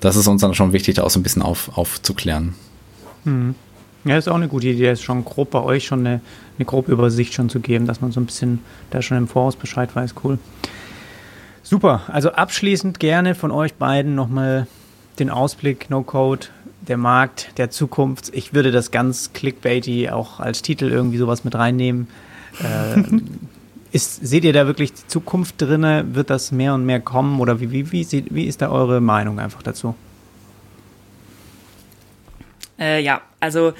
[0.00, 2.54] das ist uns dann schon wichtig, da auch so ein bisschen auf, aufzuklären.
[3.24, 3.56] Hm.
[4.06, 6.20] Ja, ist auch eine gute Idee, ist schon grob bei euch schon eine
[6.58, 9.56] eine grobe Übersicht schon zu geben, dass man so ein bisschen da schon im Voraus
[9.56, 10.14] Bescheid weiß.
[10.22, 10.38] Cool.
[11.62, 12.02] Super.
[12.08, 14.66] Also abschließend gerne von euch beiden nochmal
[15.18, 16.46] den Ausblick, No Code,
[16.86, 18.30] der Markt der Zukunft.
[18.32, 22.08] Ich würde das ganz clickbaity auch als Titel irgendwie sowas mit reinnehmen.
[22.60, 23.02] Äh,
[23.92, 26.14] ist, seht ihr da wirklich die Zukunft drin?
[26.14, 27.40] Wird das mehr und mehr kommen?
[27.40, 29.94] Oder wie, wie, wie, wie ist da eure Meinung einfach dazu?
[32.78, 33.74] Äh, ja, also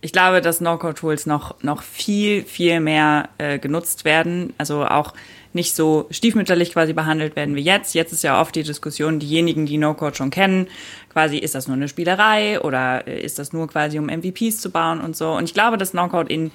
[0.00, 4.54] ich glaube, dass No-Code-Tools noch, noch viel, viel mehr äh, genutzt werden.
[4.56, 5.12] Also auch
[5.52, 7.94] nicht so stiefmütterlich quasi behandelt werden wie jetzt.
[7.94, 10.68] Jetzt ist ja oft die Diskussion, diejenigen, die No-Code schon kennen,
[11.12, 14.70] quasi ist das nur eine Spielerei oder äh, ist das nur quasi um MVPs zu
[14.70, 15.32] bauen und so.
[15.32, 16.52] Und ich glaube, dass No-Code in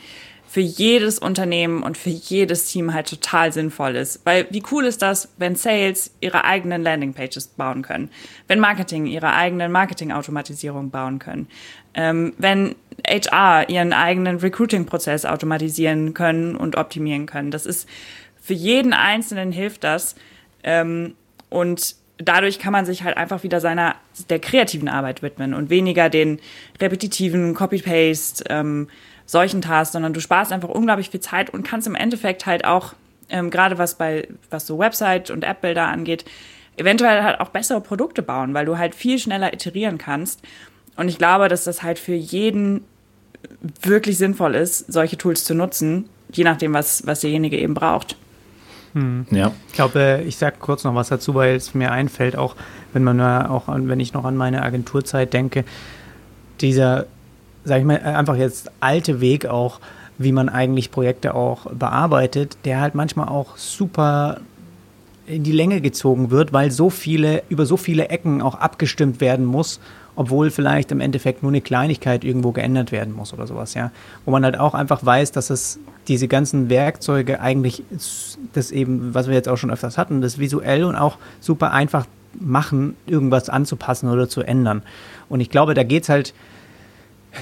[0.53, 4.24] für jedes Unternehmen und für jedes Team halt total sinnvoll ist.
[4.24, 8.11] Weil wie cool ist das, wenn Sales ihre eigenen Landingpages bauen können,
[8.47, 11.47] wenn Marketing ihre eigenen Marketing-Automatisierung bauen können,
[11.93, 12.75] ähm, wenn
[13.07, 17.51] HR ihren eigenen Recruiting-Prozess automatisieren können und optimieren können.
[17.51, 17.87] Das ist
[18.41, 20.15] für jeden Einzelnen hilft das.
[20.63, 21.15] Ähm,
[21.49, 23.95] und dadurch kann man sich halt einfach wieder seiner
[24.29, 26.39] der kreativen Arbeit widmen und weniger den
[26.79, 28.89] repetitiven Copy-Paste, ähm,
[29.25, 32.93] solchen Tasks, sondern du sparst einfach unglaublich viel Zeit und kannst im Endeffekt halt auch,
[33.29, 36.25] ähm, gerade was bei, was so Website und App-Bilder angeht,
[36.77, 40.41] eventuell halt auch bessere Produkte bauen, weil du halt viel schneller iterieren kannst.
[40.95, 42.81] Und ich glaube, dass das halt für jeden
[43.81, 48.15] wirklich sinnvoll ist, solche Tools zu nutzen, je nachdem, was, was derjenige eben braucht.
[48.93, 49.25] Hm.
[49.31, 49.51] Ja.
[49.67, 52.55] Ich glaube, ich sage kurz noch was dazu, weil es mir einfällt, auch
[52.93, 55.65] wenn man auch an, wenn ich noch an meine Agenturzeit denke,
[56.61, 57.05] dieser,
[57.63, 59.79] sag ich mal, einfach jetzt alte Weg auch,
[60.19, 64.41] wie man eigentlich Projekte auch bearbeitet, der halt manchmal auch super
[65.25, 69.45] in die Länge gezogen wird, weil so viele, über so viele Ecken auch abgestimmt werden
[69.45, 69.79] muss
[70.16, 73.91] obwohl vielleicht im Endeffekt nur eine Kleinigkeit irgendwo geändert werden muss oder sowas, ja.
[74.26, 77.84] Wo man halt auch einfach weiß, dass es diese ganzen Werkzeuge eigentlich
[78.53, 82.05] das eben, was wir jetzt auch schon öfters hatten, das visuell und auch super einfach
[82.39, 84.84] machen, irgendwas anzupassen oder zu ändern.
[85.30, 86.34] Und ich glaube, da geht es halt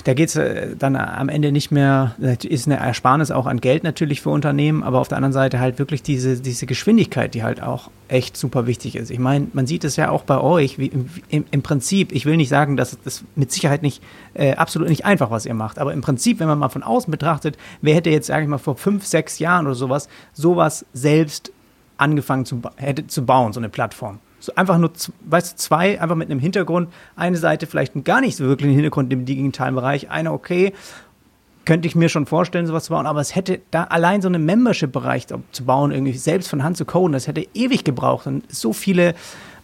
[0.06, 3.84] da geht es äh, dann am Ende nicht mehr, ist eine Ersparnis auch an Geld
[3.84, 7.62] natürlich für Unternehmen, aber auf der anderen Seite halt wirklich diese, diese Geschwindigkeit, die halt
[7.62, 9.12] auch echt super wichtig ist.
[9.12, 12.50] Ich meine, man sieht es ja auch bei euch, im, im Prinzip, ich will nicht
[12.50, 14.02] sagen, dass das mit Sicherheit nicht
[14.34, 17.12] äh, absolut nicht einfach, was ihr macht, aber im Prinzip, wenn man mal von außen
[17.12, 21.52] betrachtet, wer hätte jetzt, sage ich mal, vor fünf, sechs Jahren oder sowas, sowas selbst
[21.98, 24.20] angefangen zu, hätte, zu bauen, so eine Plattform?
[24.42, 26.90] So einfach nur, weißt du, zwei, einfach mit einem Hintergrund.
[27.16, 30.10] Eine Seite vielleicht gar nicht so wirklich einen Hintergrund im digitalen Bereich.
[30.10, 30.74] Eine okay.
[31.64, 34.44] könnte ich mir schon vorstellen, sowas zu bauen, aber es hätte da allein so einen
[34.44, 38.74] Membership-Bereich zu bauen, irgendwie selbst von Hand zu coden, das hätte ewig gebraucht und so
[38.74, 39.14] viele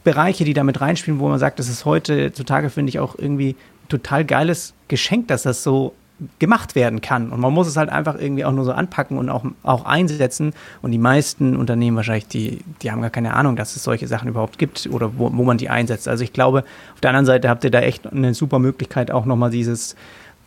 [0.04, 3.56] Bereiche, die damit reinspielen, wo man sagt, das ist heutzutage, finde ich, auch irgendwie
[3.90, 5.94] total geiles Geschenk, dass das so
[6.40, 7.30] gemacht werden kann.
[7.30, 10.54] Und man muss es halt einfach irgendwie auch nur so anpacken und auch, auch einsetzen.
[10.82, 14.28] Und die meisten Unternehmen wahrscheinlich, die, die haben gar keine Ahnung, dass es solche Sachen
[14.28, 16.08] überhaupt gibt oder wo, wo man die einsetzt.
[16.08, 16.64] Also ich glaube,
[16.94, 19.96] auf der anderen Seite habt ihr da echt eine super Möglichkeit, auch nochmal dieses,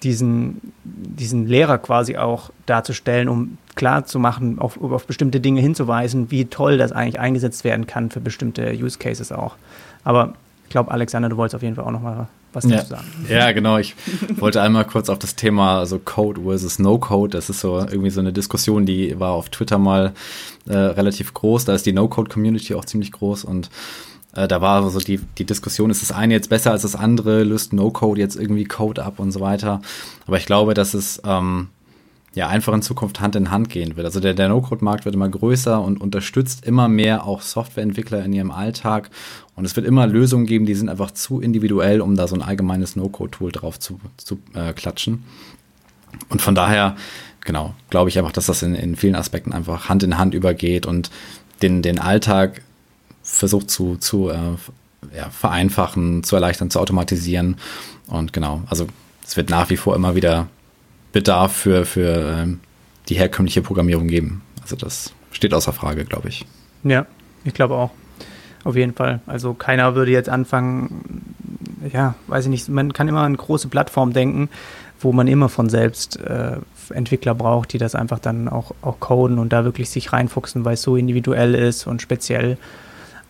[0.03, 6.31] diesen, diesen Lehrer quasi auch darzustellen, um klar zu machen, auf, auf bestimmte Dinge hinzuweisen,
[6.33, 9.55] wie toll das eigentlich eingesetzt werden kann für bestimmte Use Cases auch.
[10.03, 12.77] Aber ich glaube, Alexander, du wolltest auf jeden Fall auch nochmal was ja.
[12.79, 13.07] dazu sagen.
[13.29, 13.79] Ja, genau.
[13.79, 13.95] Ich
[14.37, 17.37] wollte einmal kurz auf das Thema also Code versus No Code.
[17.37, 20.13] Das ist so irgendwie so eine Diskussion, die war auf Twitter mal
[20.69, 21.65] äh, relativ groß.
[21.65, 23.71] Da ist die No Code Community auch ziemlich groß und
[24.35, 27.43] äh, da war so die, die Diskussion, ist das eine jetzt besser als das andere,
[27.43, 29.81] löst No Code jetzt irgendwie Code ab und so weiter.
[30.27, 31.69] Aber ich glaube, dass es ähm,
[32.35, 34.05] ja einfach in Zukunft Hand in Hand gehen wird.
[34.05, 38.51] Also der, der No-Code-Markt wird immer größer und unterstützt immer mehr auch Softwareentwickler in ihrem
[38.51, 39.11] Alltag.
[39.57, 42.43] Und es wird immer Lösungen geben, die sind einfach zu individuell, um da so ein
[42.43, 45.25] allgemeines No-Code-Tool drauf zu, zu äh, klatschen.
[46.29, 46.97] Und von daher,
[47.45, 50.87] genau, glaube ich einfach, dass das in, in vielen Aspekten einfach Hand in Hand übergeht
[50.87, 51.11] und
[51.63, 52.63] den, den Alltag
[53.23, 54.37] versucht zu, zu äh,
[55.17, 57.57] ja, vereinfachen, zu erleichtern, zu automatisieren.
[58.07, 58.87] Und genau, also
[59.27, 60.49] es wird nach wie vor immer wieder
[61.13, 62.61] Bedarf für, für ähm,
[63.09, 64.43] die herkömmliche Programmierung geben.
[64.63, 66.47] Also das steht außer Frage, glaube ich.
[66.85, 67.07] Ja,
[67.45, 67.91] ich glaube auch.
[68.63, 69.21] Auf jeden Fall.
[69.27, 71.35] Also keiner würde jetzt anfangen,
[71.93, 74.51] ja, weiß ich nicht, man kann immer an große Plattformen denken,
[75.01, 76.57] wo man immer von selbst äh,
[76.91, 80.75] Entwickler braucht, die das einfach dann auch, auch coden und da wirklich sich reinfuchsen, weil
[80.75, 82.59] es so individuell ist und speziell.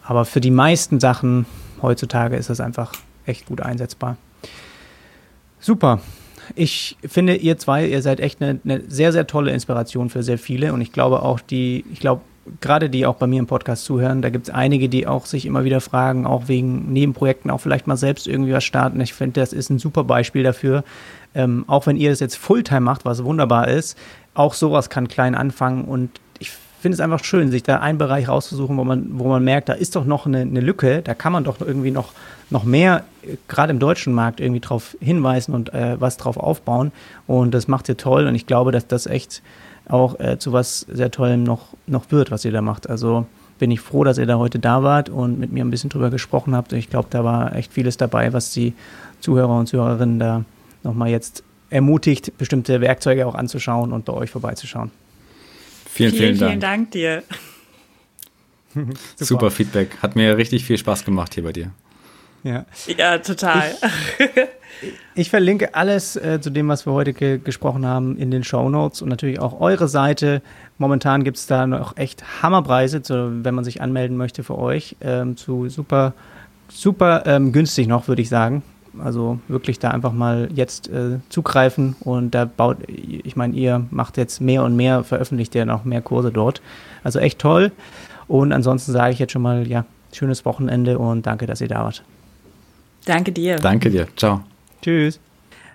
[0.03, 1.47] Aber für die meisten Sachen
[1.81, 4.16] heutzutage ist das einfach echt gut einsetzbar.
[5.61, 6.01] Super
[6.55, 10.38] ich finde, ihr zwei, ihr seid echt eine, eine, sehr, sehr tolle Inspiration für sehr
[10.38, 10.72] viele.
[10.72, 12.22] Und ich glaube auch, die, ich glaube,
[12.61, 15.46] gerade die auch bei mir im Podcast zuhören, da gibt es einige, die auch sich
[15.46, 19.01] immer wieder fragen, auch wegen Nebenprojekten, auch vielleicht mal selbst irgendwie was starten.
[19.01, 20.84] Ich finde, das ist ein super Beispiel dafür.
[21.34, 23.96] Ähm, auch wenn ihr das jetzt Fulltime macht, was wunderbar ist,
[24.34, 28.28] auch sowas kann klein anfangen und ich finde es einfach schön, sich da einen Bereich
[28.28, 31.32] rauszusuchen, wo man, wo man merkt, da ist doch noch eine, eine Lücke, da kann
[31.32, 32.12] man doch irgendwie noch,
[32.51, 36.92] noch mehr, äh, gerade im deutschen Markt, irgendwie drauf hinweisen und äh, was drauf aufbauen.
[37.26, 39.42] Und das macht ihr toll und ich glaube, dass das echt
[39.88, 42.88] auch äh, zu was sehr Tollem noch, noch wird, was ihr da macht.
[42.88, 43.26] Also
[43.59, 46.11] bin ich froh, dass ihr da heute da wart und mit mir ein bisschen drüber
[46.11, 46.72] gesprochen habt.
[46.72, 48.72] Ich glaube, da war echt vieles dabei, was die
[49.20, 50.44] Zuhörer und Zuhörerinnen da
[50.82, 54.90] nochmal jetzt ermutigt, bestimmte Werkzeuge auch anzuschauen und bei euch vorbeizuschauen.
[55.88, 56.51] Vielen, vielen, vielen Dank.
[56.51, 57.22] Vielen Dank dir.
[59.16, 59.24] Super.
[59.24, 59.98] Super Feedback.
[60.01, 61.72] Hat mir richtig viel Spaß gemacht hier bei dir.
[62.43, 62.64] Ja,
[62.97, 63.72] ja total.
[64.82, 68.45] Ich, ich verlinke alles äh, zu dem, was wir heute ge gesprochen haben, in den
[68.45, 70.43] Show Notes und natürlich auch eure Seite.
[70.78, 74.97] Momentan gibt es da noch echt Hammerpreise, zu, wenn man sich anmelden möchte für euch,
[75.01, 76.14] ähm, zu super,
[76.68, 78.62] super ähm, günstig noch, würde ich sagen.
[78.99, 84.16] Also wirklich da einfach mal jetzt äh, zugreifen und da baut, ich meine, ihr macht
[84.16, 86.61] jetzt mehr und mehr, veröffentlicht ja noch mehr Kurse dort.
[87.05, 87.70] Also echt toll.
[88.26, 91.84] Und ansonsten sage ich jetzt schon mal, ja, schönes Wochenende und danke, dass ihr da
[91.84, 92.03] wart.
[93.05, 93.57] Danke dir.
[93.57, 94.07] Danke dir.
[94.16, 94.42] Ciao.
[94.82, 95.20] Tschüss.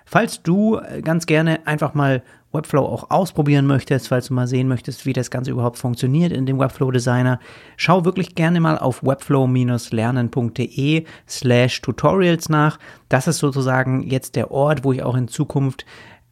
[0.04, 2.22] Falls du äh, ganz gerne einfach mal
[2.52, 6.46] Webflow auch ausprobieren möchtest, falls du mal sehen möchtest, wie das Ganze überhaupt funktioniert in
[6.46, 7.38] dem Webflow Designer,
[7.76, 12.78] schau wirklich gerne mal auf webflow-lernen.de slash tutorials nach.
[13.08, 15.84] Das ist sozusagen jetzt der Ort, wo ich auch in Zukunft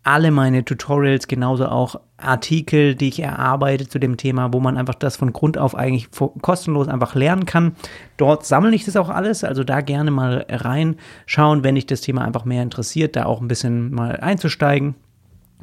[0.03, 4.95] alle meine Tutorials, genauso auch Artikel, die ich erarbeite zu dem Thema, wo man einfach
[4.95, 6.09] das von Grund auf eigentlich
[6.43, 7.75] kostenlos einfach lernen kann.
[8.17, 12.23] Dort sammle ich das auch alles, also da gerne mal reinschauen, wenn dich das Thema
[12.23, 14.95] einfach mehr interessiert, da auch ein bisschen mal einzusteigen.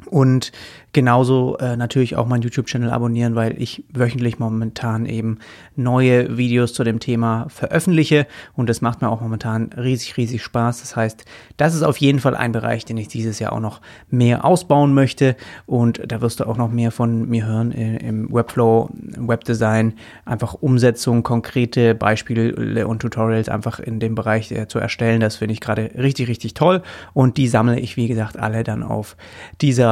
[0.06, 0.52] Und
[0.92, 5.38] genauso äh, natürlich auch meinen YouTube-Channel abonnieren, weil ich wöchentlich momentan eben
[5.74, 10.80] neue Videos zu dem Thema veröffentliche und das macht mir auch momentan riesig, riesig Spaß.
[10.80, 11.24] Das heißt,
[11.56, 13.80] das ist auf jeden Fall ein Bereich, den ich dieses Jahr auch noch
[14.10, 15.36] mehr ausbauen möchte
[15.66, 19.94] und da wirst du auch noch mehr von mir hören im Webflow, Webdesign,
[20.26, 25.20] einfach Umsetzung, konkrete Beispiele und Tutorials einfach in dem Bereich äh, zu erstellen.
[25.20, 26.82] Das finde ich gerade richtig, richtig toll
[27.14, 29.16] und die sammle ich, wie gesagt, alle dann auf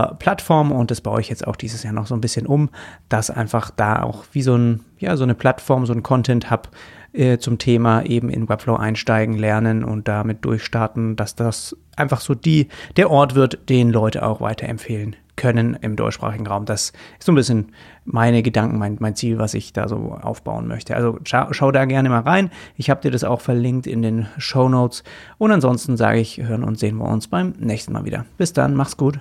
[0.01, 2.70] dieser Plattform und das baue ich jetzt auch dieses Jahr noch so ein bisschen um,
[3.09, 6.68] dass einfach da auch wie so ein, ja, so eine Plattform, so ein Content-Hub
[7.12, 12.34] äh, zum Thema eben in Webflow einsteigen, lernen und damit durchstarten, dass das einfach so
[12.34, 16.66] die, der Ort wird, den Leute auch weiterempfehlen können im deutschsprachigen Raum.
[16.66, 17.72] Das ist so ein bisschen
[18.04, 20.95] meine Gedanken, mein, mein Ziel, was ich da so aufbauen möchte.
[20.95, 22.50] Also schau, schau da gerne mal rein.
[22.76, 25.03] Ich habe dir das auch verlinkt in den Show Notes.
[25.38, 28.26] Und ansonsten sage ich, hören und sehen wir uns beim nächsten Mal wieder.
[28.37, 29.20] Bis dann, mach's gut.